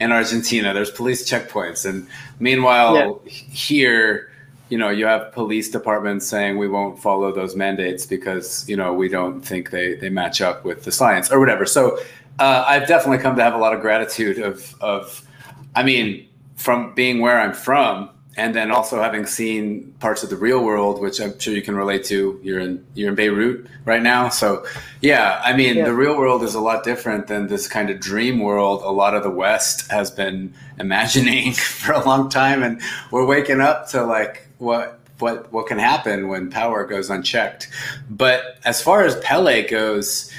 [0.00, 2.06] in Argentina, there's police checkpoints, and
[2.38, 3.28] meanwhile yep.
[3.28, 4.30] here
[4.70, 8.94] you know, you have police departments saying we won't follow those mandates because you know
[8.94, 11.66] we don't think they they match up with the science or whatever.
[11.66, 11.98] So
[12.38, 15.26] uh, I've definitely come to have a lot of gratitude of of,
[15.74, 20.36] I mean, from being where I'm from, and then also having seen parts of the
[20.36, 22.38] real world, which I'm sure you can relate to.
[22.42, 24.64] You're in you're in Beirut right now, so
[25.00, 25.42] yeah.
[25.44, 25.84] I mean, yeah.
[25.84, 28.82] the real world is a lot different than this kind of dream world.
[28.84, 32.80] A lot of the West has been imagining for a long time, and
[33.10, 37.68] we're waking up to like what what what can happen when power goes unchecked.
[38.08, 40.32] But as far as Pele goes,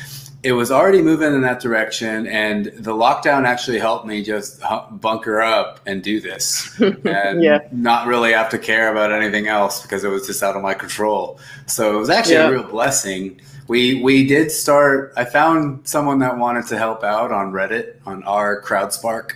[0.44, 4.62] it was already moving in that direction, and the lockdown actually helped me just
[4.94, 7.60] bunker up and do this, and yeah.
[7.72, 10.74] not really have to care about anything else because it was just out of my
[10.74, 11.40] control.
[11.68, 12.48] So it was actually yeah.
[12.48, 13.40] a real blessing.
[13.68, 15.14] We we did start.
[15.16, 19.34] I found someone that wanted to help out on Reddit on our CrowdSpark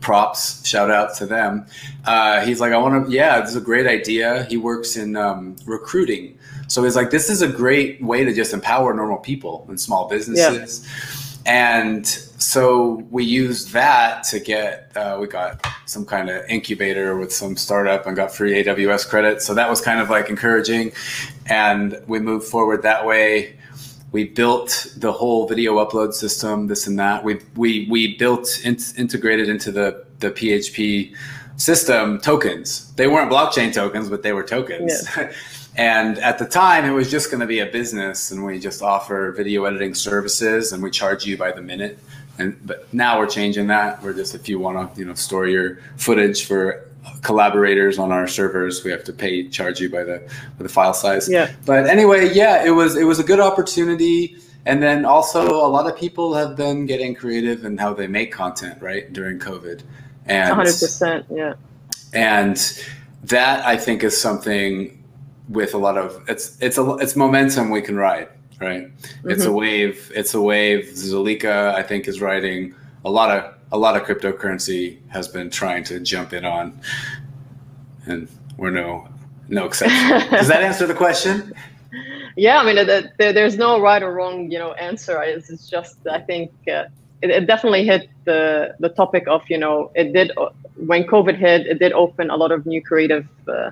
[0.00, 1.66] props shout out to them.
[2.04, 4.44] Uh, he's like i want to yeah this is a great idea.
[4.44, 6.38] He works in um, recruiting.
[6.68, 10.08] So he's like this is a great way to just empower normal people and small
[10.08, 10.86] businesses.
[11.46, 11.52] Yeah.
[11.52, 17.32] and so we used that to get uh, we got some kind of incubator with
[17.32, 20.92] some startup and got free aws credit so that was kind of like encouraging.
[21.46, 23.56] And we moved forward that way
[24.12, 27.24] we built the whole video upload system, this and that.
[27.24, 31.14] We we we built in, integrated into the the PHP
[31.56, 32.92] system tokens.
[32.94, 35.08] They weren't blockchain tokens, but they were tokens.
[35.16, 35.32] Yeah.
[35.76, 38.82] and at the time, it was just going to be a business, and we just
[38.82, 41.98] offer video editing services, and we charge you by the minute.
[42.38, 44.02] And but now we're changing that.
[44.02, 46.86] We're just if you want to you know store your footage for
[47.22, 48.84] collaborators on our servers.
[48.84, 50.18] We have to pay charge you by the
[50.58, 51.28] by the file size.
[51.28, 51.52] Yeah.
[51.64, 54.36] But anyway yeah it was it was a good opportunity.
[54.64, 58.32] And then also a lot of people have been getting creative in how they make
[58.32, 59.82] content right during covid.
[60.26, 61.54] And 100% yeah.
[62.12, 62.56] And
[63.24, 65.02] that i think is something
[65.48, 68.28] with a lot of it's it's a it's momentum we can ride
[68.60, 68.84] right?
[68.84, 69.30] Mm-hmm.
[69.30, 69.56] it's a mm-hmm.
[69.56, 70.84] wave it's a wave.
[70.94, 75.84] Zilliqa i think is riding a lot of a lot of cryptocurrency has been trying
[75.84, 76.80] to jump in on,
[78.06, 79.08] and we're no
[79.48, 80.30] no exception.
[80.30, 81.52] Does that answer the question?
[82.36, 85.22] Yeah, I mean, there's no right or wrong, you know, answer.
[85.22, 86.84] It's just I think uh,
[87.22, 90.32] it, it, definitely hit the the topic of you know it did
[90.76, 93.26] when COVID hit, it did open a lot of new creative.
[93.48, 93.70] Uh,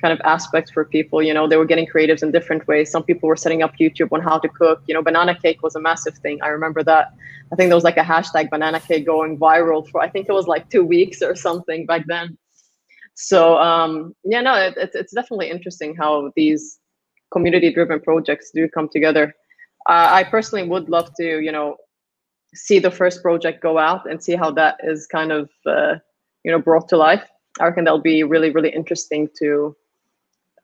[0.00, 1.22] kind of aspects for people.
[1.22, 2.90] You know, they were getting creatives in different ways.
[2.90, 4.82] Some people were setting up YouTube on how to cook.
[4.86, 6.38] You know, banana cake was a massive thing.
[6.42, 7.12] I remember that.
[7.52, 10.32] I think there was like a hashtag banana cake going viral for I think it
[10.32, 12.36] was like two weeks or something back then.
[13.14, 16.78] So um, yeah, no, it, it's it's definitely interesting how these
[17.32, 19.34] community-driven projects do come together.
[19.88, 21.76] Uh, I personally would love to, you know,
[22.54, 25.94] see the first project go out and see how that is kind of, uh,
[26.44, 27.24] you know, brought to life.
[27.60, 29.76] I reckon that'll be really, really interesting to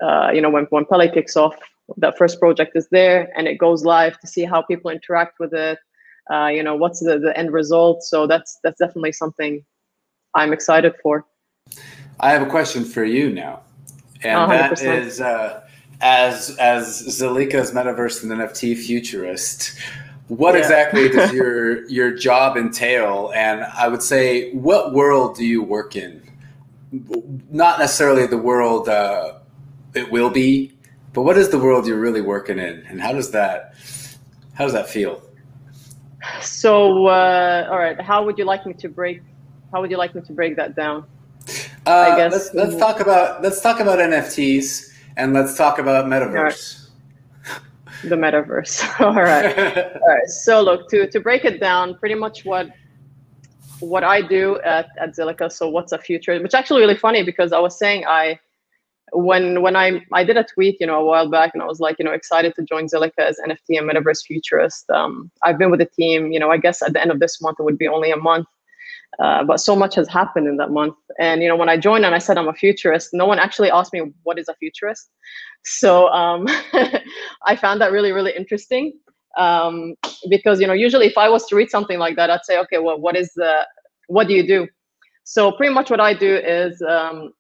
[0.03, 1.55] uh, you know, when, when Pele kicks off,
[1.97, 5.53] that first project is there and it goes live to see how people interact with
[5.53, 5.79] it.
[6.33, 8.03] Uh, you know, what's the, the end result?
[8.03, 9.63] So that's that's definitely something
[10.35, 11.27] I'm excited for.
[12.21, 13.61] I have a question for you now,
[14.23, 14.51] and 100%.
[14.51, 15.63] that is uh,
[16.01, 19.79] as as Zilliqa's metaverse and NFT futurist.
[20.29, 20.61] What yeah.
[20.61, 23.31] exactly does your your job entail?
[23.35, 26.23] And I would say, what world do you work in?
[27.51, 29.35] Not necessarily the world uh,
[29.95, 30.73] it will be.
[31.13, 33.75] But what is the world you're really working in, and how does that
[34.55, 35.23] how does that feel?
[36.41, 39.23] So, uh, all right, how would you like me to break?
[39.73, 41.07] How would you like me to break that down?
[41.87, 46.07] Uh, I guess let's, let's talk about let's talk about NFTs and let's talk about
[46.07, 46.89] metaverse.
[48.03, 49.01] The metaverse.
[49.01, 49.59] all right,
[49.97, 50.29] all right.
[50.29, 52.71] So look to to break it down, pretty much what
[53.81, 55.53] what I do at at Zilliqa.
[55.53, 56.41] So what's a future?
[56.41, 58.39] Which actually really funny because I was saying I
[59.15, 61.81] when when I I did a tweet, you know, a while back, and I was
[61.81, 64.91] like, you know, excited to join Zilliqa as NFT and Metaverse futurist.
[64.91, 67.41] Um, I've been with the team, you know, I guess at the end of this
[67.41, 68.47] month it would be only a month,
[69.21, 70.97] uh, but so much has happened in that month.
[71.19, 73.71] And you know, when I joined and I said I'm a futurist, no one actually
[73.71, 75.11] asked me what is a futurist.
[75.65, 76.47] So um,
[77.47, 78.93] I found that really really interesting
[79.37, 79.95] um,
[80.29, 82.79] because you know, usually if I was to read something like that, I'd say, okay,
[82.79, 83.67] well, what is the
[84.09, 84.69] what do you do?
[85.25, 87.33] So pretty much what I do is um,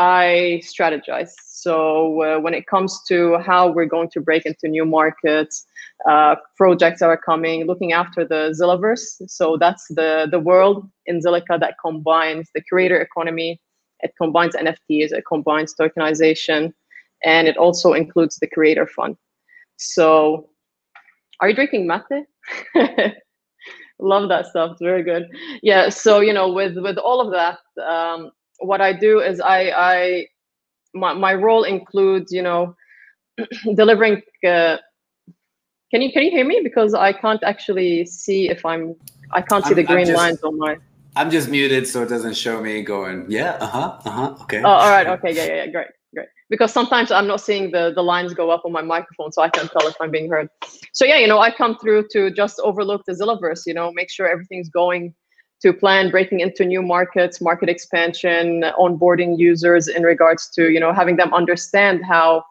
[0.00, 1.32] I strategize.
[1.44, 5.66] So uh, when it comes to how we're going to break into new markets,
[6.08, 9.28] uh, projects are coming, looking after the Zillaverse.
[9.28, 13.60] So that's the the world in Zilliqa that combines the creator economy,
[14.00, 16.72] it combines NFTs, it combines tokenization,
[17.22, 19.16] and it also includes the creator fund.
[19.76, 20.48] So,
[21.40, 22.24] are you drinking mate?
[23.98, 24.70] Love that stuff.
[24.72, 25.28] It's very good.
[25.62, 25.90] Yeah.
[25.90, 30.26] So you know, with with all of that, um, what I do is I I
[30.94, 32.74] my my role includes you know
[33.74, 34.22] delivering.
[34.46, 34.76] Uh,
[35.90, 36.60] can you can you hear me?
[36.62, 38.94] Because I can't actually see if I'm
[39.32, 40.76] I can't see I'm, the green just, lines on my.
[41.16, 43.26] I'm just muted so it doesn't show me going.
[43.28, 43.56] Yeah.
[43.60, 43.98] Uh huh.
[44.04, 44.36] Uh huh.
[44.42, 44.62] Okay.
[44.62, 45.06] Oh, all right.
[45.06, 45.34] Okay.
[45.34, 45.46] Yeah.
[45.46, 45.54] Yeah.
[45.64, 45.66] yeah.
[45.66, 45.88] Great.
[46.14, 46.28] Great.
[46.48, 49.48] Because sometimes I'm not seeing the the lines go up on my microphone, so I
[49.48, 50.48] can't tell if I'm being heard.
[50.92, 53.62] So yeah, you know, I come through to just overlook the Zillaverse.
[53.66, 55.14] You know, make sure everything's going
[55.62, 60.92] to plan breaking into new markets, market expansion, onboarding users in regards to you know
[60.92, 62.44] having them understand how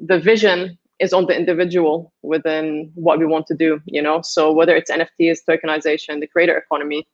[0.00, 3.80] the vision is on the individual within what we want to do.
[3.86, 7.06] You know, so whether it's NFTs, tokenization, the creator economy,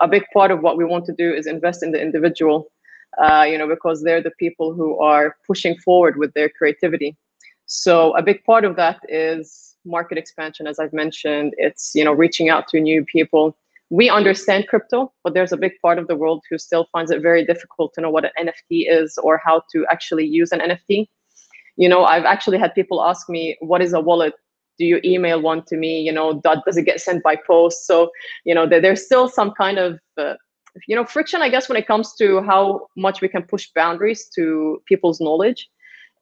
[0.00, 2.70] a big part of what we want to do is invest in the individual.
[3.20, 7.16] Uh, you know, because they're the people who are pushing forward with their creativity.
[7.66, 11.54] So a big part of that is market expansion, as I've mentioned.
[11.56, 13.56] It's you know reaching out to new people
[13.90, 17.20] we understand crypto, but there's a big part of the world who still finds it
[17.20, 21.08] very difficult to know what an NFT is or how to actually use an NFT.
[21.76, 24.34] You know, I've actually had people ask me, what is a wallet?
[24.78, 26.00] Do you email one to me?
[26.00, 27.86] You know, does it get sent by post?
[27.86, 28.10] So,
[28.44, 30.34] you know, there's still some kind of, uh,
[30.86, 34.30] you know, friction, I guess, when it comes to how much we can push boundaries
[34.36, 35.68] to people's knowledge.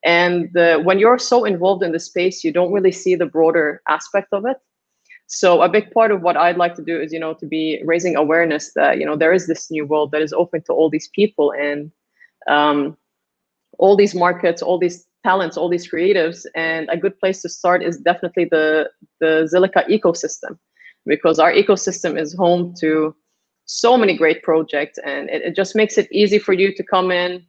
[0.05, 3.83] And uh, when you're so involved in the space, you don't really see the broader
[3.89, 4.57] aspect of it
[5.29, 7.81] so a big part of what i'd like to do is you know to be
[7.85, 10.91] raising awareness that you know there is this new world that is open to all
[10.91, 11.93] these people and
[12.49, 12.97] um,
[13.79, 16.47] all these markets all these talents all these creatives.
[16.55, 20.59] And a good place to start is definitely the the zilliqa ecosystem
[21.07, 23.15] because our ecosystem is home to
[23.65, 27.11] so many great projects and it, it just makes it easy for you to come
[27.11, 27.45] in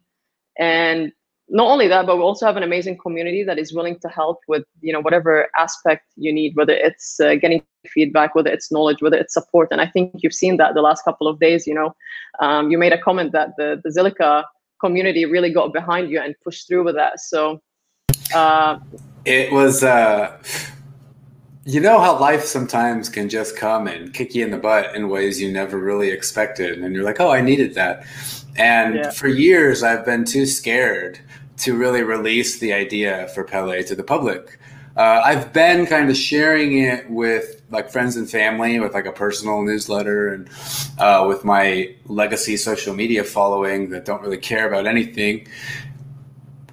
[0.58, 1.12] and
[1.50, 4.38] not only that, but we also have an amazing community that is willing to help
[4.46, 9.02] with you know whatever aspect you need, whether it's uh, getting feedback, whether it's knowledge,
[9.02, 9.68] whether it's support.
[9.72, 11.66] And I think you've seen that the last couple of days.
[11.66, 11.94] You know,
[12.40, 14.44] um, you made a comment that the the Zilliqa
[14.80, 17.20] community really got behind you and pushed through with that.
[17.20, 17.60] So
[18.34, 18.78] uh,
[19.24, 19.82] it was.
[19.82, 20.38] Uh,
[21.66, 25.10] you know how life sometimes can just come and kick you in the butt in
[25.10, 28.06] ways you never really expected, and you're like, "Oh, I needed that."
[28.56, 29.10] And yeah.
[29.10, 31.20] for years, I've been too scared
[31.60, 34.58] to really release the idea for Pele to the public.
[34.96, 39.12] Uh, I've been kind of sharing it with like friends and family, with like a
[39.12, 40.48] personal newsletter, and
[40.98, 45.46] uh, with my legacy social media following that don't really care about anything.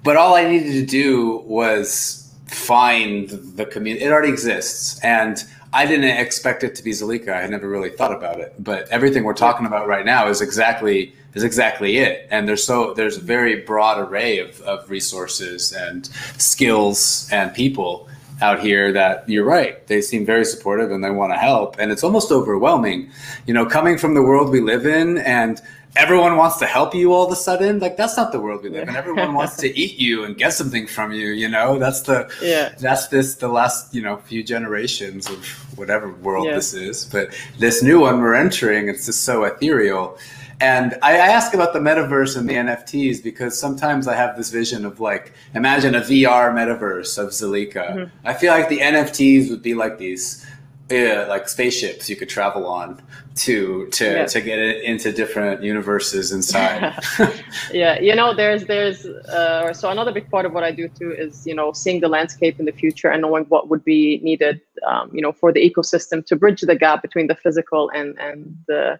[0.02, 4.04] But all I needed to do was find the community.
[4.04, 7.28] It already exists, and I didn't expect it to be Zilliqa.
[7.28, 10.40] I had never really thought about it, but everything we're talking about right now is
[10.40, 12.26] exactly is exactly it.
[12.30, 18.08] And there's so there's a very broad array of, of resources and skills and people
[18.40, 19.86] out here that you're right.
[19.86, 21.76] They seem very supportive and they want to help.
[21.78, 23.10] And it's almost overwhelming,
[23.46, 25.60] you know, coming from the world we live in and
[25.96, 28.68] everyone wants to help you all of a sudden like that's not the world we
[28.68, 32.02] live in everyone wants to eat you and get something from you you know that's
[32.02, 35.42] the yeah that's this the last you know few generations of
[35.78, 36.54] whatever world yeah.
[36.54, 40.16] this is but this new one we're entering it's just so ethereal
[40.60, 44.50] and I, I ask about the metaverse and the NFTs because sometimes I have this
[44.50, 47.72] vision of like, imagine a VR metaverse of Zilliqa.
[47.72, 48.26] Mm-hmm.
[48.26, 50.44] I feel like the NFTs would be like these
[50.90, 53.02] yeah, like spaceships you could travel on
[53.36, 54.24] to to yeah.
[54.24, 56.94] to get it into different universes inside.
[57.72, 61.12] yeah, you know, there's there's uh, so another big part of what I do too
[61.12, 64.60] is you know seeing the landscape in the future and knowing what would be needed,
[64.86, 68.56] um, you know, for the ecosystem to bridge the gap between the physical and and
[68.66, 68.98] the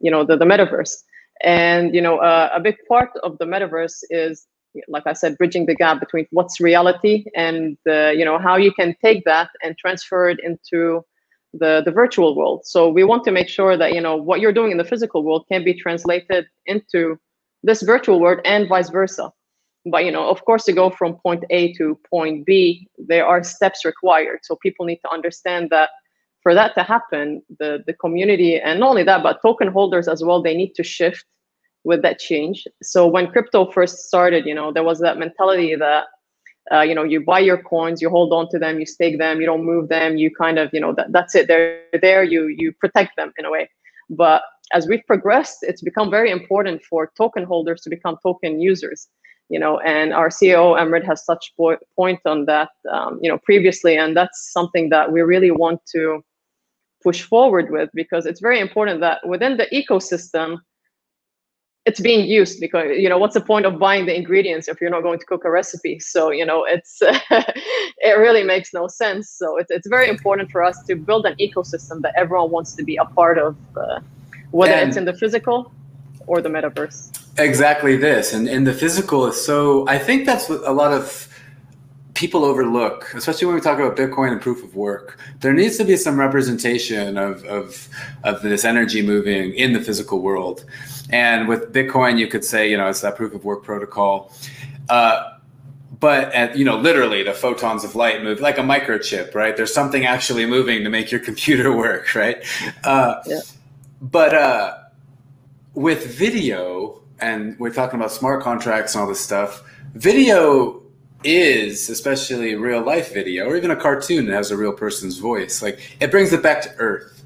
[0.00, 0.94] you know the, the metaverse.
[1.42, 4.46] And you know, uh, a big part of the metaverse is
[4.86, 8.72] like I said, bridging the gap between what's reality and uh, you know how you
[8.72, 11.04] can take that and transfer it into
[11.54, 12.62] the, the virtual world.
[12.64, 15.24] So we want to make sure that you know what you're doing in the physical
[15.24, 17.18] world can be translated into
[17.62, 19.32] this virtual world and vice versa.
[19.86, 23.42] But you know, of course, to go from point A to point B, there are
[23.42, 24.40] steps required.
[24.42, 25.90] So people need to understand that
[26.48, 30.24] for that to happen, the the community and not only that, but token holders as
[30.24, 31.26] well, they need to shift
[31.84, 32.66] with that change.
[32.82, 36.04] So when crypto first started, you know, there was that mentality that
[36.72, 39.40] uh, you know you buy your coins you hold on to them you stake them
[39.40, 42.40] you don't move them you kind of you know that, that's it they're there you
[42.60, 43.64] you protect them in a way
[44.10, 44.42] but
[44.76, 49.08] as we've progressed it's become very important for token holders to become token users
[49.48, 53.96] you know, and our CEO Amrit has touched point on that, um, you know, previously,
[53.96, 56.22] and that's something that we really want to
[57.02, 60.58] push forward with because it's very important that within the ecosystem
[61.86, 64.90] it's being used because you know what's the point of buying the ingredients if you're
[64.90, 65.98] not going to cook a recipe?
[65.98, 66.98] So you know it's
[68.08, 69.30] it really makes no sense.
[69.30, 72.82] So it's, it's very important for us to build an ecosystem that everyone wants to
[72.84, 74.00] be a part of uh,
[74.50, 75.72] whether and it's in the physical
[76.26, 76.98] or the metaverse.
[77.38, 78.34] Exactly this.
[78.34, 81.28] And, and the physical is so i think that's what a lot of
[82.18, 85.20] people overlook, especially when we talk about Bitcoin and proof of work.
[85.38, 87.88] There needs to be some representation of, of,
[88.24, 90.64] of this energy moving in the physical world.
[91.10, 94.32] And with Bitcoin, you could say, you know, it's that proof of work protocol.
[94.88, 95.34] Uh,
[96.00, 99.56] but at, you know, literally the photons of light move like a microchip, right?
[99.56, 102.44] There's something actually moving to make your computer work, right?
[102.82, 103.42] Uh, yeah.
[104.02, 104.76] But uh,
[105.74, 109.62] with video, and we're talking about smart contracts and all this stuff,
[109.94, 110.82] video
[111.24, 115.62] is especially real life video or even a cartoon that has a real person's voice
[115.62, 117.24] like it brings it back to earth.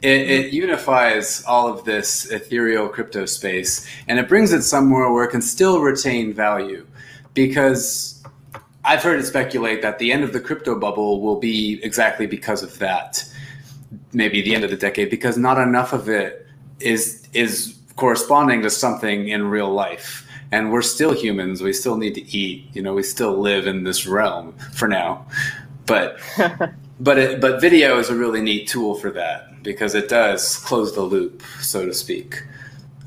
[0.00, 0.56] It, it, mm-hmm.
[0.56, 5.42] unifies all of this ethereal crypto space and it brings it somewhere where it can
[5.42, 6.86] still retain value
[7.34, 8.22] because
[8.84, 12.62] i've heard it speculate that the end of the crypto bubble will be exactly because
[12.62, 13.24] of that.
[14.12, 16.46] Maybe the end of the decade because not enough of it
[16.80, 21.62] is is corresponding to something in real life and we're still humans.
[21.62, 22.68] We still need to eat.
[22.72, 25.26] You know, we still live in this realm for now.
[25.86, 26.18] But
[27.00, 30.94] but it, but video is a really neat tool for that because it does close
[30.94, 32.44] the loop, so to speak.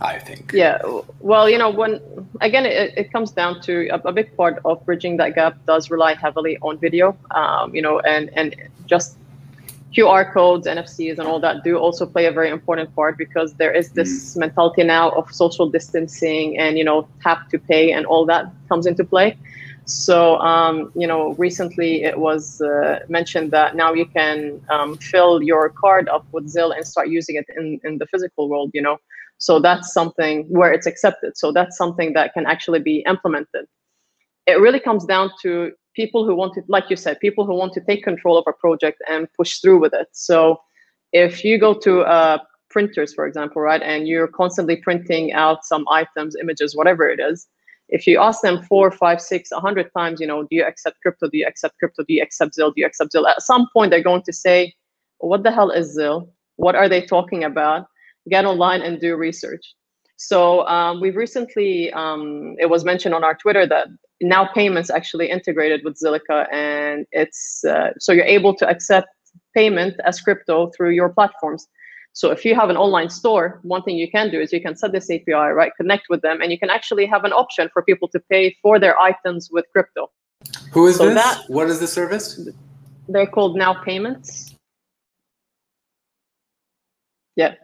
[0.01, 0.51] I think.
[0.51, 0.81] Yeah.
[1.19, 2.01] Well, you know, when
[2.41, 5.91] again, it, it comes down to a, a, big part of bridging that gap does
[5.91, 7.15] rely heavily on video.
[7.29, 8.55] Um, you know, and and
[8.87, 9.17] just
[9.95, 13.71] QR codes, NFCs, and all that do also play a very important part because there
[13.71, 14.39] is this mm.
[14.39, 18.85] mentality now of social distancing and you know tap to pay and all that comes
[18.85, 19.37] into play.
[19.85, 25.43] So um, you know, recently it was uh, mentioned that now you can um, fill
[25.43, 28.71] your card up with ZIL and start using it in in the physical world.
[28.73, 28.97] You know,
[29.37, 31.37] so that's something where it's accepted.
[31.37, 33.65] So that's something that can actually be implemented.
[34.47, 37.73] It really comes down to people who want to, like you said, people who want
[37.73, 40.07] to take control of a project and push through with it.
[40.11, 40.61] So
[41.13, 42.37] if you go to uh,
[42.69, 47.47] printers, for example, right, and you're constantly printing out some items, images, whatever it is,
[47.89, 51.01] if you ask them four, five, six, a hundred times, you know, do you accept
[51.01, 51.27] crypto?
[51.27, 52.03] Do you accept crypto?
[52.03, 52.71] Do you accept ZIL?
[52.71, 53.27] Do you accept ZIL?
[53.27, 54.73] At some point, they're going to say,
[55.17, 56.31] what the hell is ZIL?
[56.55, 57.87] What are they talking about?
[58.29, 59.75] Get online and do research.
[60.15, 63.87] So um, we've recently, um, it was mentioned on our Twitter that
[64.21, 69.07] NOWPayments actually integrated with Zilliqa, and it's uh, so you're able to accept
[69.55, 71.67] payment as crypto through your platforms.
[72.13, 74.75] So if you have an online store, one thing you can do is you can
[74.75, 75.71] set this API, right?
[75.77, 78.79] Connect with them, and you can actually have an option for people to pay for
[78.79, 80.11] their items with crypto.
[80.71, 81.15] Who is so this?
[81.15, 82.49] That, what is the service?
[83.07, 84.55] They're called NOWPayments.
[87.35, 87.55] Yeah.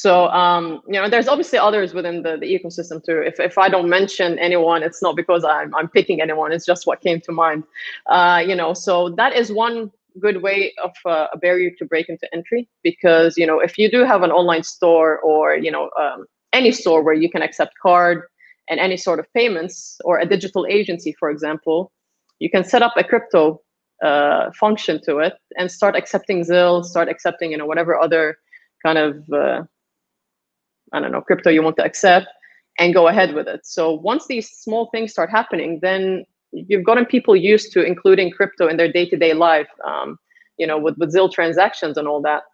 [0.00, 3.18] So um, you know, there's obviously others within the, the ecosystem too.
[3.20, 6.50] If if I don't mention anyone, it's not because I'm I'm picking anyone.
[6.50, 7.62] It's just what came to mind.
[8.06, 12.08] Uh, you know, so that is one good way of uh, a barrier to break
[12.08, 15.90] into entry because you know if you do have an online store or you know
[16.00, 18.22] um, any store where you can accept card
[18.68, 21.92] and any sort of payments or a digital agency, for example,
[22.40, 23.60] you can set up a crypto
[24.02, 28.38] uh, function to it and start accepting ZIL, start accepting you know whatever other
[28.84, 29.62] kind of uh,
[30.94, 32.28] I don't know, crypto you want to accept
[32.78, 33.66] and go ahead with it.
[33.66, 38.68] So once these small things start happening, then you've gotten people used to including crypto
[38.68, 39.68] in their day-to-day life.
[39.84, 40.18] Um,
[40.56, 42.44] you know, with, with ZIL transactions and all that.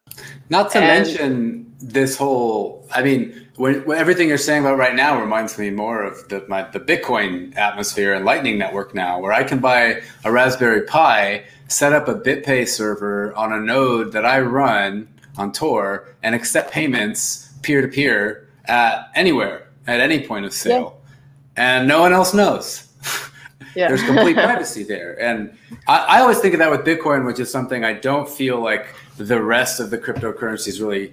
[0.49, 4.95] Not to and, mention this whole, I mean, when, when, everything you're saying about right
[4.95, 9.33] now reminds me more of the, my, the Bitcoin atmosphere and Lightning Network now, where
[9.33, 14.25] I can buy a Raspberry Pi, set up a BTCPay server on a node that
[14.25, 20.45] I run on Tor and accept payments peer to peer at anywhere at any point
[20.45, 21.01] of sale,
[21.57, 21.79] yeah.
[21.79, 22.87] and no one else knows.
[23.77, 23.87] Yeah.
[23.87, 25.57] There's complete privacy there, and
[25.87, 28.89] I, I always think of that with Bitcoin, which is something I don't feel like
[29.17, 31.13] the rest of the cryptocurrencies really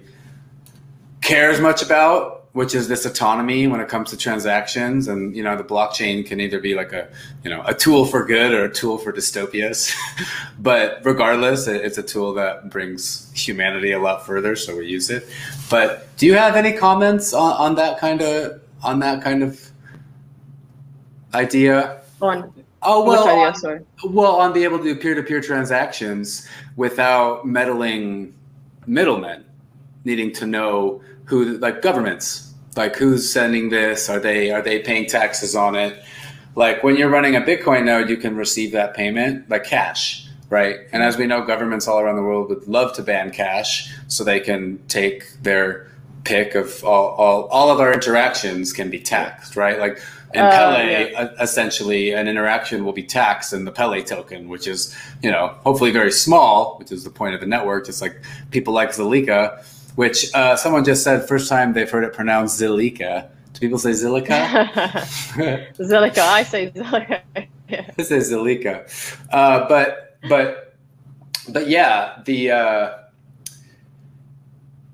[1.20, 5.56] cares much about which is this autonomy when it comes to transactions and you know
[5.56, 7.08] the blockchain can either be like a
[7.44, 9.94] you know a tool for good or a tool for dystopias
[10.58, 15.28] but regardless it's a tool that brings humanity a lot further so we use it
[15.70, 19.70] but do you have any comments on, on that kind of on that kind of
[21.34, 22.00] idea?
[22.20, 28.32] On Oh well, idea, on, well, on be able to do peer-to-peer transactions without meddling
[28.86, 29.44] middlemen,
[30.04, 32.48] needing to know who like governments
[32.78, 36.00] like who's sending this are they are they paying taxes on it?
[36.54, 40.76] Like when you're running a Bitcoin node, you can receive that payment like cash, right?
[40.92, 44.24] And as we know, governments all around the world would love to ban cash so
[44.24, 45.90] they can take their
[46.24, 49.78] pick of all, all, all of our interactions can be taxed, right?
[49.78, 50.00] Like
[50.34, 51.30] in uh, Pele, yeah.
[51.40, 55.90] essentially, an interaction will be taxed in the Pele token, which is, you know, hopefully
[55.90, 57.86] very small, which is the point of the network.
[57.86, 58.20] Just like
[58.50, 59.64] people like Zilliqa,
[59.96, 63.28] which uh, someone just said first time they've heard it pronounced Zilliqa.
[63.54, 64.26] Do people say Zilliqa?
[65.78, 66.18] Zilliqa.
[66.18, 67.20] I say Zilliqa.
[67.68, 67.90] Yeah.
[67.98, 68.86] I say.
[69.30, 70.76] Uh, but but
[71.48, 72.98] but yeah, the uh,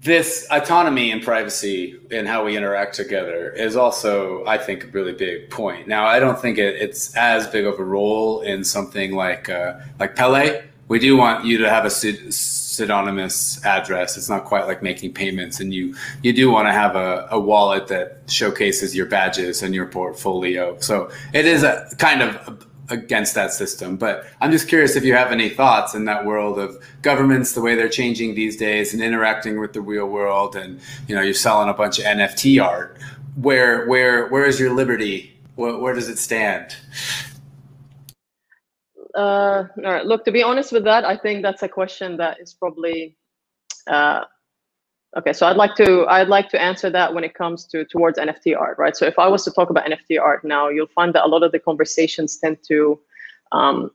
[0.04, 5.12] this autonomy and privacy in how we interact together is also, I think, a really
[5.12, 5.88] big point.
[5.88, 9.80] Now, I don't think it, it's as big of a role in something like uh,
[9.98, 10.62] like Pele.
[10.88, 14.18] We do want you to have a pseudonymous address.
[14.18, 17.40] It's not quite like making payments, and you you do want to have a, a
[17.40, 20.78] wallet that showcases your badges and your portfolio.
[20.80, 23.96] So it is a kind of against that system.
[23.96, 27.60] But I'm just curious if you have any thoughts in that world of governments, the
[27.60, 30.56] way they're changing these days and interacting with the real world.
[30.56, 32.98] And, you know, you're selling a bunch of NFT art.
[33.36, 35.36] Where, where, where is your liberty?
[35.56, 36.76] Where, where does it stand?
[39.14, 40.06] Uh, all right.
[40.06, 43.16] Look, to be honest with that, I think that's a question that is probably
[43.86, 44.24] uh,
[45.16, 48.18] Okay, so I'd like to I'd like to answer that when it comes to towards
[48.18, 48.96] NFT art, right?
[48.96, 51.44] So if I was to talk about NFT art now, you'll find that a lot
[51.44, 52.98] of the conversations tend to
[53.52, 53.90] um,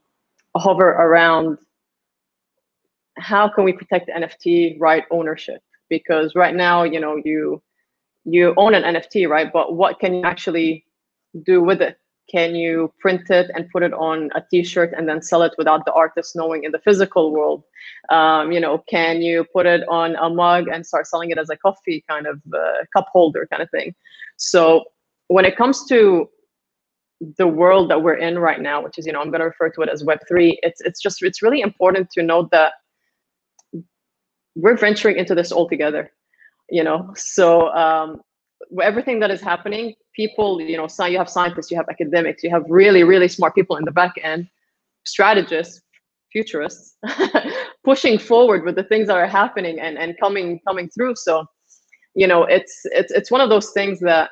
[0.56, 1.58] hover around
[3.18, 5.62] how can we protect NFT right ownership?
[5.90, 7.62] Because right now, you know, you
[8.24, 9.52] you own an NFT, right?
[9.52, 10.84] But what can you actually
[11.44, 11.98] do with it?
[12.30, 15.84] Can you print it and put it on a T-shirt and then sell it without
[15.84, 17.64] the artist knowing in the physical world?
[18.10, 21.50] Um, you know, can you put it on a mug and start selling it as
[21.50, 23.94] a coffee kind of uh, cup holder kind of thing?
[24.36, 24.84] So
[25.28, 26.28] when it comes to
[27.36, 29.68] the world that we're in right now, which is, you know, I'm going to refer
[29.70, 30.58] to it as Web three.
[30.62, 32.74] It's it's just it's really important to note that
[34.54, 36.12] we're venturing into this all together.
[36.70, 38.20] You know, so um,
[38.82, 42.64] everything that is happening people, you know, you have scientists, you have academics, you have
[42.68, 44.48] really, really smart people in the back end,
[45.04, 45.80] strategists,
[46.32, 46.96] futurists,
[47.84, 51.14] pushing forward with the things that are happening and, and coming coming through.
[51.16, 51.44] So,
[52.14, 54.30] you know, it's it's it's one of those things that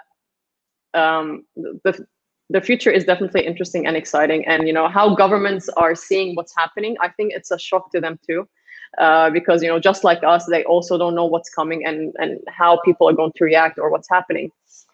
[0.95, 2.07] um, the
[2.51, 4.47] the future is definitely interesting and exciting.
[4.47, 6.97] And you know how governments are seeing what's happening.
[7.01, 8.49] I think it's a shock to them too.
[8.97, 12.41] Uh, because you know just like us they also don't know what's coming and and
[12.49, 14.51] how people are going to react or what's happening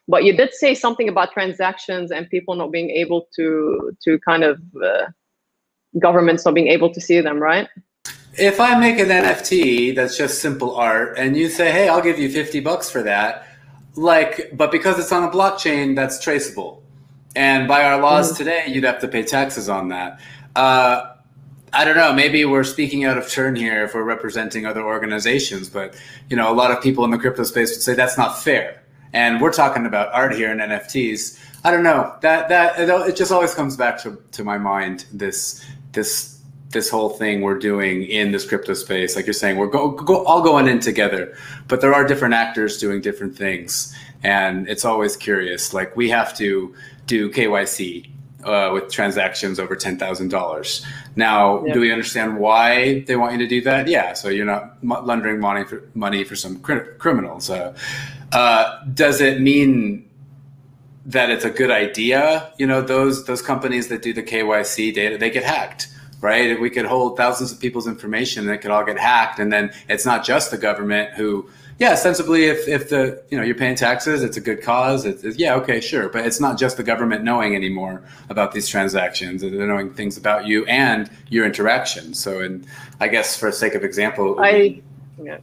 [0.09, 4.45] but you did say something about transactions and people not being able to to kind
[4.45, 5.07] of uh,
[5.99, 7.69] governments not being able to see them, right?
[8.37, 12.19] If I make an NFT that's just simple art, and you say, "Hey, I'll give
[12.19, 13.47] you fifty bucks for that,"
[13.95, 16.83] like, but because it's on a blockchain, that's traceable,
[17.37, 18.39] and by our laws mm-hmm.
[18.39, 20.21] today, you'd have to pay taxes on that.
[20.57, 21.14] Uh,
[21.75, 22.13] I don't know.
[22.13, 25.95] Maybe we're speaking out of turn here if we're representing other organizations, but
[26.31, 28.85] you know, a lot of people in the crypto space would say that's not fair
[29.15, 31.39] and we're talking about art here and NFTs.
[31.63, 35.65] I don't know that that it just always comes back to, to my mind this
[35.93, 39.15] this this whole thing we're doing in this crypto space.
[39.15, 41.37] Like you're saying, we're go, go, all going in together,
[41.69, 45.73] but there are different actors doing different things, and it's always curious.
[45.73, 46.75] Like we have to
[47.07, 48.11] do KYC
[48.43, 50.85] uh, with transactions over ten thousand dollars.
[51.17, 51.75] Now, yep.
[51.75, 53.87] do we understand why they want you to do that?
[53.87, 57.51] Yeah, so you're not laundering money for money for some cr- criminals.
[57.51, 57.77] Uh,
[58.33, 60.09] uh, does it mean
[61.07, 62.53] that it's a good idea?
[62.59, 65.89] You know, those those companies that do the KYC data, they get hacked,
[66.21, 66.61] right?
[66.61, 70.05] We could hold thousands of people's information that could all get hacked, and then it's
[70.05, 71.49] not just the government who.
[71.79, 75.05] Yeah, sensibly, if, if the you know you're paying taxes, it's a good cause.
[75.05, 78.69] It's, it's, yeah, okay, sure, but it's not just the government knowing anymore about these
[78.69, 79.43] transactions.
[79.43, 82.19] They're knowing things about you and your interactions.
[82.19, 82.67] So, and
[83.01, 84.81] I guess for sake of example, I
[85.21, 85.39] yeah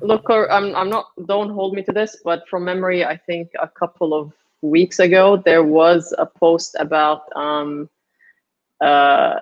[0.00, 3.68] look, I'm, I'm not, don't hold me to this, but from memory, I think a
[3.68, 7.88] couple of weeks ago, there was a post about, um,
[8.80, 9.40] uh,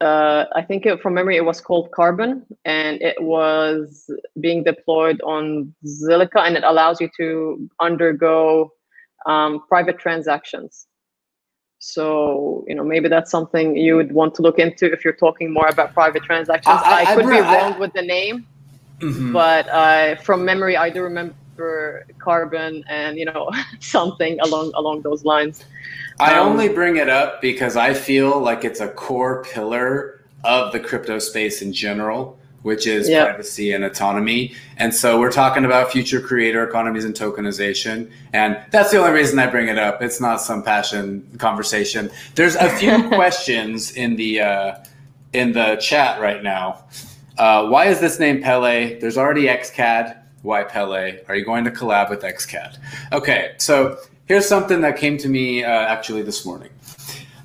[0.00, 5.20] uh, I think it, from memory, it was called Carbon, and it was being deployed
[5.22, 8.72] on Zilliqa, and it allows you to undergo
[9.26, 10.86] um, private transactions.
[11.80, 15.52] So, you know, maybe that's something you would want to look into if you're talking
[15.52, 16.80] more about private transactions.
[16.84, 18.46] I, I, I could I, be wrong with the name,
[19.00, 19.32] Mm-hmm.
[19.32, 21.34] But uh, from memory, I do remember
[22.18, 23.50] carbon and you know
[23.80, 25.64] something along along those lines.
[26.20, 30.72] I um, only bring it up because I feel like it's a core pillar of
[30.72, 32.38] the crypto space in general.
[32.62, 34.52] which is privacy and autonomy.
[34.78, 38.10] And so we're talking about future creator economies and tokenization.
[38.32, 40.02] And that's the only reason I bring it up.
[40.02, 42.10] It's not some passion conversation.
[42.34, 44.74] There's a few questions in the uh,
[45.32, 46.84] in the chat right now.
[47.38, 48.98] Uh, why is this name Pele?
[48.98, 50.17] There's already XCAD.
[50.42, 51.20] Why Pele?
[51.28, 52.78] Are you going to collab with XCAD?
[53.12, 56.70] Okay, so here's something that came to me uh, actually this morning.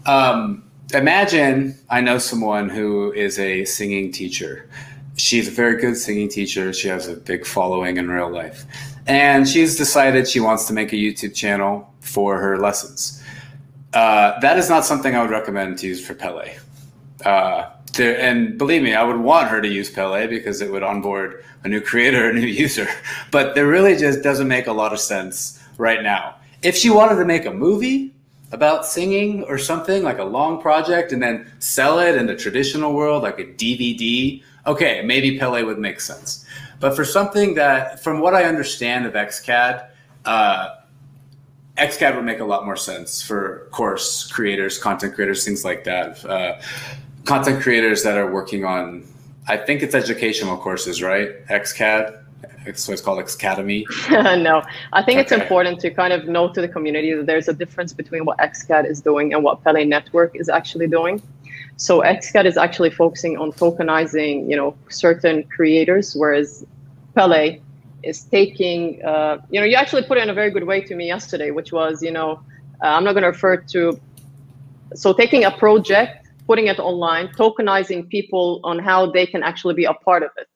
[0.05, 0.63] Um,
[0.93, 4.67] imagine I know someone who is a singing teacher
[5.15, 6.73] she's a very good singing teacher.
[6.73, 8.65] She has a big following in real life.
[9.05, 13.21] And she's decided she wants to make a YouTube channel for her lessons.
[13.93, 16.55] Uh, that is not something I would recommend to use for Pele.
[17.23, 20.83] Uh, there, and believe me, I would want her to use Pele because it would
[20.83, 22.87] onboard a new creator, a new user.
[23.31, 26.35] But there really just doesn't make a lot of sense right now.
[26.61, 28.13] If she wanted to make a movie
[28.51, 32.93] about singing or something like a long project and then sell it in the traditional
[32.93, 36.45] world, like a DVD okay, maybe Pele would make sense.
[36.79, 39.87] But for something that, from what I understand of XCAD,
[40.25, 40.75] uh,
[41.77, 46.23] XCAD would make a lot more sense for course creators, content creators, things like that.
[46.25, 46.61] Uh,
[47.25, 49.05] content creators that are working on,
[49.47, 51.45] I think it's educational courses, right?
[51.47, 52.19] XCAD.
[52.75, 53.83] So it's called Xcademy.
[54.41, 54.63] no,
[54.93, 55.21] I think okay.
[55.21, 58.37] it's important to kind of note to the community that there's a difference between what
[58.37, 61.21] XCAD is doing and what Pele Network is actually doing.
[61.75, 66.65] So XCAD is actually focusing on tokenizing, you know, certain creators, whereas
[67.15, 67.59] Pele
[68.03, 70.95] is taking, uh, you know, you actually put it in a very good way to
[70.95, 72.39] me yesterday, which was, you know,
[72.81, 73.99] uh, I'm not going to refer to,
[74.93, 79.85] so taking a project, putting it online, tokenizing people on how they can actually be
[79.85, 80.47] a part of it.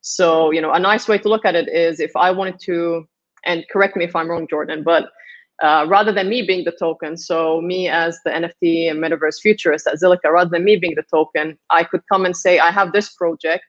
[0.00, 3.06] So, you know, a nice way to look at it is if I wanted to,
[3.44, 5.08] and correct me if I'm wrong, Jordan, but
[5.62, 7.16] uh, rather than me being the token.
[7.16, 11.04] So me as the NFT and metaverse futurist at Zilliqa, rather than me being the
[11.10, 13.64] token, I could come and say, I have this project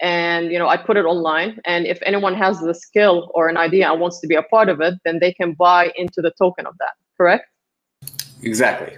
[0.00, 1.60] and you know I put it online.
[1.64, 4.68] And if anyone has the skill or an idea and wants to be a part
[4.68, 6.92] of it, then they can buy into the token of that.
[7.16, 7.46] Correct?
[8.42, 8.96] Exactly.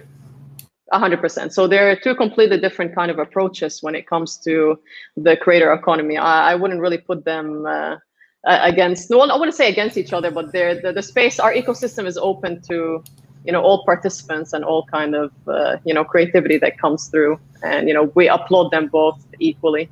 [0.91, 1.53] 100%.
[1.53, 4.79] So there are two completely different kind of approaches when it comes to
[5.15, 6.17] the creator economy.
[6.17, 7.97] I, I wouldn't really put them uh,
[8.43, 12.17] against well i wouldn't say against each other but the, the space our ecosystem is
[12.17, 13.03] open to
[13.45, 17.39] you know all participants and all kind of uh, you know creativity that comes through
[17.63, 19.89] and you know we applaud them both equally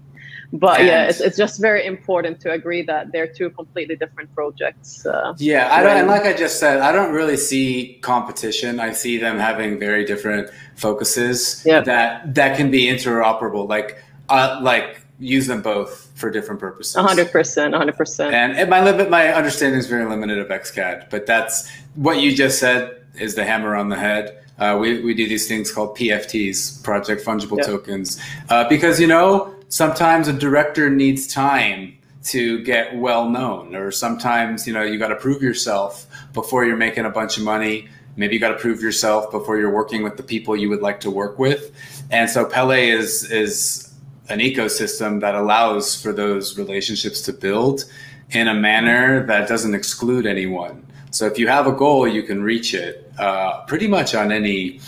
[0.53, 4.33] but and yeah it's, it's just very important to agree that they're two completely different
[4.33, 8.79] projects uh, yeah i don't and like i just said i don't really see competition
[8.79, 11.81] i see them having very different focuses yeah.
[11.81, 16.95] that that can be interoperable like uh, like use them both for different purposes.
[16.95, 18.31] 100%, 100%.
[18.31, 22.33] And, and my limit, my understanding is very limited of XCAD, but that's what you
[22.33, 24.43] just said is the hammer on the head.
[24.57, 27.65] Uh, we, we do these things called PFTs, project fungible yep.
[27.65, 33.91] tokens, uh, because you know sometimes a director needs time to get well known, or
[33.91, 37.87] sometimes you know you got to prove yourself before you're making a bunch of money.
[38.17, 40.99] Maybe you got to prove yourself before you're working with the people you would like
[41.01, 41.71] to work with,
[42.11, 43.93] and so Pele is is
[44.27, 47.85] an ecosystem that allows for those relationships to build
[48.31, 50.85] in a manner that doesn't exclude anyone.
[51.11, 54.79] So if you have a goal, you can reach it uh, pretty much on any,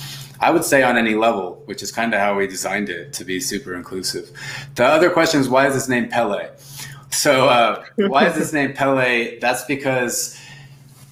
[0.41, 3.23] I would say on any level, which is kind of how we designed it to
[3.23, 4.31] be super inclusive.
[4.75, 6.49] The other question is why is this name Pele?
[7.11, 9.37] So uh, why is this name Pele?
[9.39, 10.39] That's because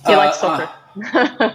[0.08, 0.70] he uh, likes soccer.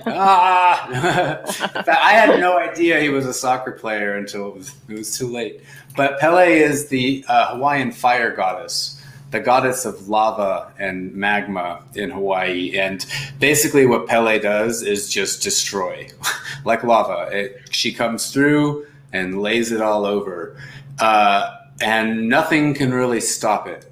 [0.07, 0.89] ah,
[1.89, 5.27] I had no idea he was a soccer player until it was, it was too
[5.27, 5.61] late.
[5.97, 8.93] But Pele is the uh, Hawaiian fire goddess,
[9.35, 12.78] the goddess of lava and magma in Hawaii.
[12.78, 13.05] And
[13.41, 16.09] basically, what Pele does is just destroy,
[16.64, 17.37] like lava.
[17.37, 20.57] It, she comes through and lays it all over,
[21.01, 21.51] uh,
[21.82, 23.91] and nothing can really stop it.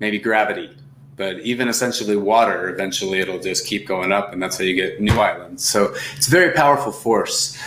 [0.00, 0.74] Maybe gravity
[1.18, 5.00] but even essentially water, eventually it'll just keep going up, and that's how you get
[5.00, 5.64] new islands.
[5.64, 7.58] So it's a very powerful force.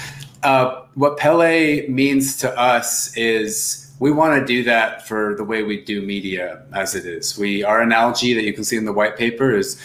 [0.44, 5.62] Uh, what Pele means to us is we want to do that for the way
[5.62, 7.38] we do media as it is.
[7.38, 9.80] We our analogy that you can see in the white paper is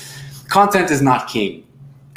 [0.49, 1.67] content is not king.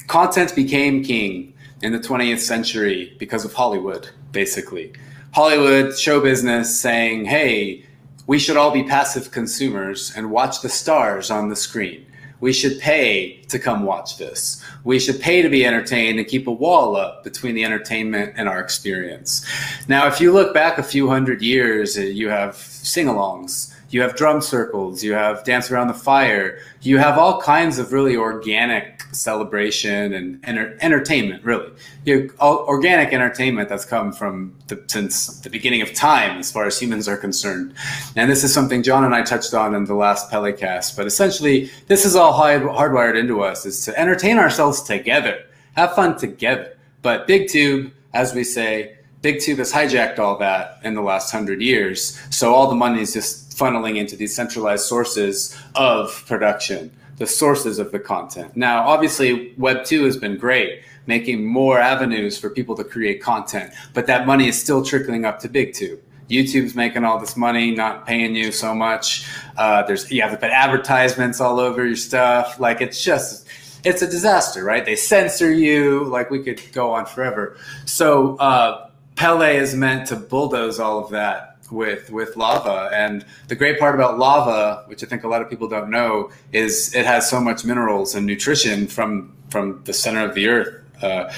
[0.07, 4.93] Content became king in the 20th century because of Hollywood, basically.
[5.33, 7.85] Hollywood show business saying, "Hey,
[8.29, 12.05] we should all be passive consumers and watch the stars on the screen.
[12.39, 14.63] We should pay to come watch this.
[14.83, 18.47] We should pay to be entertained and keep a wall up between the entertainment and
[18.47, 19.45] our experience.
[19.87, 24.01] Now, if you look back a few hundred years, uh, you have sing alongs you
[24.01, 28.15] have drum circles, you have dance around the fire, you have all kinds of really
[28.15, 31.43] organic celebration and enter- entertainment.
[31.43, 31.71] Really,
[32.05, 36.65] you have organic entertainment that's come from the, since the beginning of time, as far
[36.65, 37.73] as humans are concerned.
[38.15, 40.95] And this is something John and I touched on in the last Pelecast.
[40.95, 45.43] But essentially, this is all hard- hardwired into us: is to entertain ourselves together,
[45.75, 46.77] have fun together.
[47.01, 52.19] But BigTube, as we say, BigTube has hijacked all that in the last hundred years.
[52.29, 57.79] So all the money is just funneling into these centralized sources of production, the sources
[57.79, 58.55] of the content.
[58.55, 63.73] Now, obviously, Web 2 has been great, making more avenues for people to create content,
[63.93, 65.99] but that money is still trickling up to BigTube.
[66.29, 69.27] YouTube's making all this money, not paying you so much.
[69.57, 72.59] Uh, there's you have to put advertisements all over your stuff.
[72.59, 73.47] Like it's just
[73.83, 74.85] it's a disaster, right?
[74.85, 76.03] They censor you.
[76.05, 77.57] Like we could go on forever.
[77.85, 78.88] So uh,
[79.19, 82.89] Pele is meant to bulldoze all of that with with lava.
[82.93, 86.31] And the great part about lava which i think a lot of people don't know
[86.53, 90.73] is it has so much minerals and nutrition from from the center of the earth
[91.03, 91.29] uh,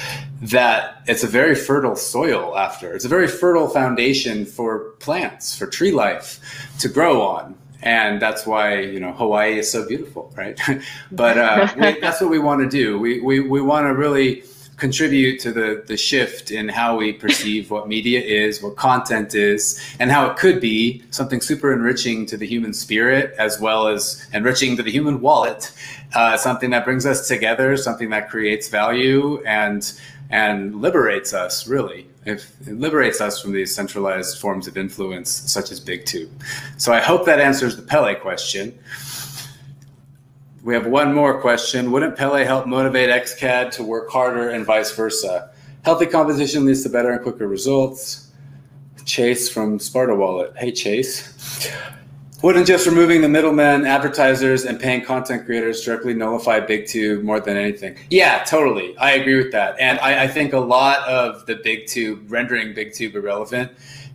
[0.42, 2.94] that it's a very fertile soil after.
[2.94, 6.40] It's a very fertile foundation for plants for tree life
[6.82, 7.56] to grow on.
[7.82, 10.60] And that's why you know hawaii is so beautiful right?
[11.12, 13.00] But uh, we, that's what we want to do.
[13.00, 14.44] We, we, we want to really
[14.82, 19.80] contribute to the, the shift in how we perceive what media is, what content is,
[20.00, 24.28] and how it could be something super enriching to the human spirit as well as
[24.34, 25.72] enriching to the human wallet,
[26.16, 29.94] uh, something that brings us together, something that creates value and
[30.32, 32.08] and liberates us really.
[32.26, 36.30] It liberates us from these centralized forms of influence such as BigTube.
[36.78, 38.80] So I hope that answers the Pele question.
[40.64, 41.92] We have one more question.
[41.92, 45.50] Wouldn't Pele help motivate XCAD to work harder and vice versa?
[45.84, 48.32] Healthy composition leads to better and quicker results.
[49.04, 50.54] Chase from Sparta Wallet.
[50.56, 51.72] Hey, Chase.
[52.44, 57.58] Wouldn't just removing the middlemen, advertisers, and paying content creators directly nullify BigTube more than
[57.58, 57.98] anything?
[58.12, 58.96] Yeah, totally.
[58.98, 59.76] I agree with that.
[59.80, 63.72] And I, I think a lot of the BigTube, rendering BigTube irrelevant,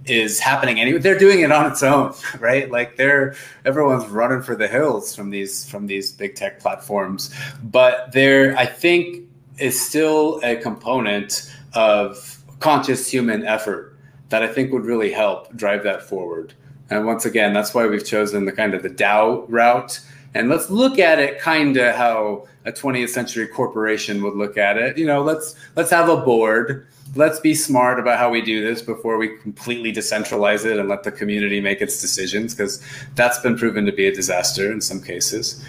[0.06, 0.98] is happening anyway.
[0.98, 2.70] They're doing it on its own, right?
[2.70, 3.34] Like they're
[3.64, 7.34] everyone's running for the hills from these from these big tech platforms.
[7.62, 9.28] But there, I think,
[9.58, 13.96] is still a component of conscious human effort
[14.28, 16.54] that I think would really help drive that forward.
[16.90, 20.00] And once again, that's why we've chosen the kind of the DAO route.
[20.34, 24.76] And let's look at it kind of how a 20th century corporation would look at
[24.76, 24.98] it.
[24.98, 26.86] You know, let's let's have a board
[27.16, 31.02] let's be smart about how we do this before we completely decentralize it and let
[31.02, 32.82] the community make its decisions because
[33.14, 35.62] that's been proven to be a disaster in some cases.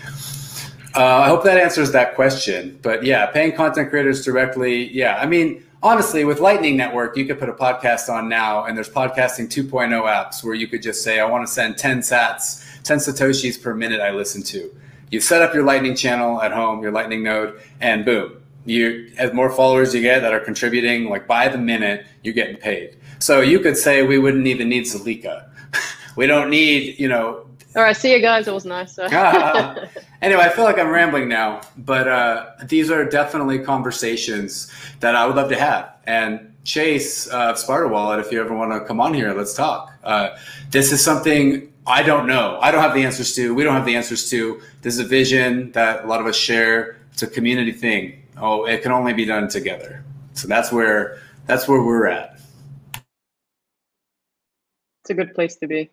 [0.96, 2.80] Uh, I hope that answers that question.
[2.82, 4.92] But yeah, paying content creators directly.
[4.92, 8.76] Yeah, I mean, honestly, with Lightning Network, you could put a podcast on now, and
[8.76, 12.82] there's podcasting 2.0 apps where you could just say, I want to send 10 sats,
[12.84, 14.74] 10 Satoshis per minute I listen to.
[15.12, 18.37] You set up your Lightning channel at home, your Lightning node, and boom,
[18.68, 22.58] you as more followers you get that are contributing like by the minute you're getting
[22.58, 22.98] paid.
[23.20, 25.50] So you could say we wouldn't even need Zilliqa.
[26.16, 28.98] we don't need you know all right see you guys it was nice
[30.22, 35.26] anyway i feel like i'm rambling now but uh, these are definitely conversations that i
[35.26, 35.94] would love to have.
[36.06, 39.94] And chase uh, sparta wallet if you ever want to come on here let's talk.
[40.04, 40.36] Uh,
[40.72, 42.58] this is something i don't know.
[42.62, 43.56] I don't have the answers to.
[43.56, 44.62] We don't have the answers to.
[44.82, 46.98] This is a vision that a lot of us share.
[47.14, 50.04] It's a community thing oh, it can only be done together.
[50.34, 52.40] So that's where that's where we're at.
[55.02, 55.90] It's a good place to be.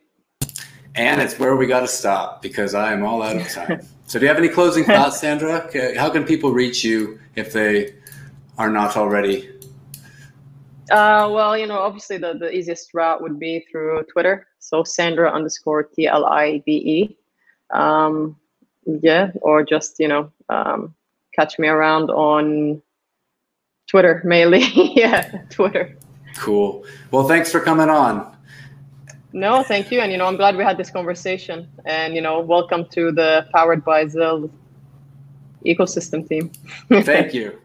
[0.96, 3.80] And it's where we got to stop because I am all out of time.
[4.06, 5.68] so, do you have any closing thoughts, Sandra?
[5.96, 7.94] How can people reach you if they
[8.58, 9.50] are not already?
[10.90, 14.46] Uh, well, you know, obviously the, the easiest route would be through Twitter.
[14.58, 17.16] So Sandra underscore T L I B E.
[17.76, 18.36] Um,
[18.84, 20.94] yeah, or just, you know, um,
[21.34, 22.82] catch me around on
[23.88, 24.60] Twitter mainly.
[24.96, 25.96] yeah, Twitter.
[26.36, 26.84] Cool.
[27.10, 28.34] Well, thanks for coming on.
[29.32, 30.00] No, thank you.
[30.00, 31.68] And, you know, I'm glad we had this conversation.
[31.84, 34.50] And, you know, welcome to the Powered by ZIL
[35.66, 36.52] ecosystem team.
[37.02, 37.58] thank you.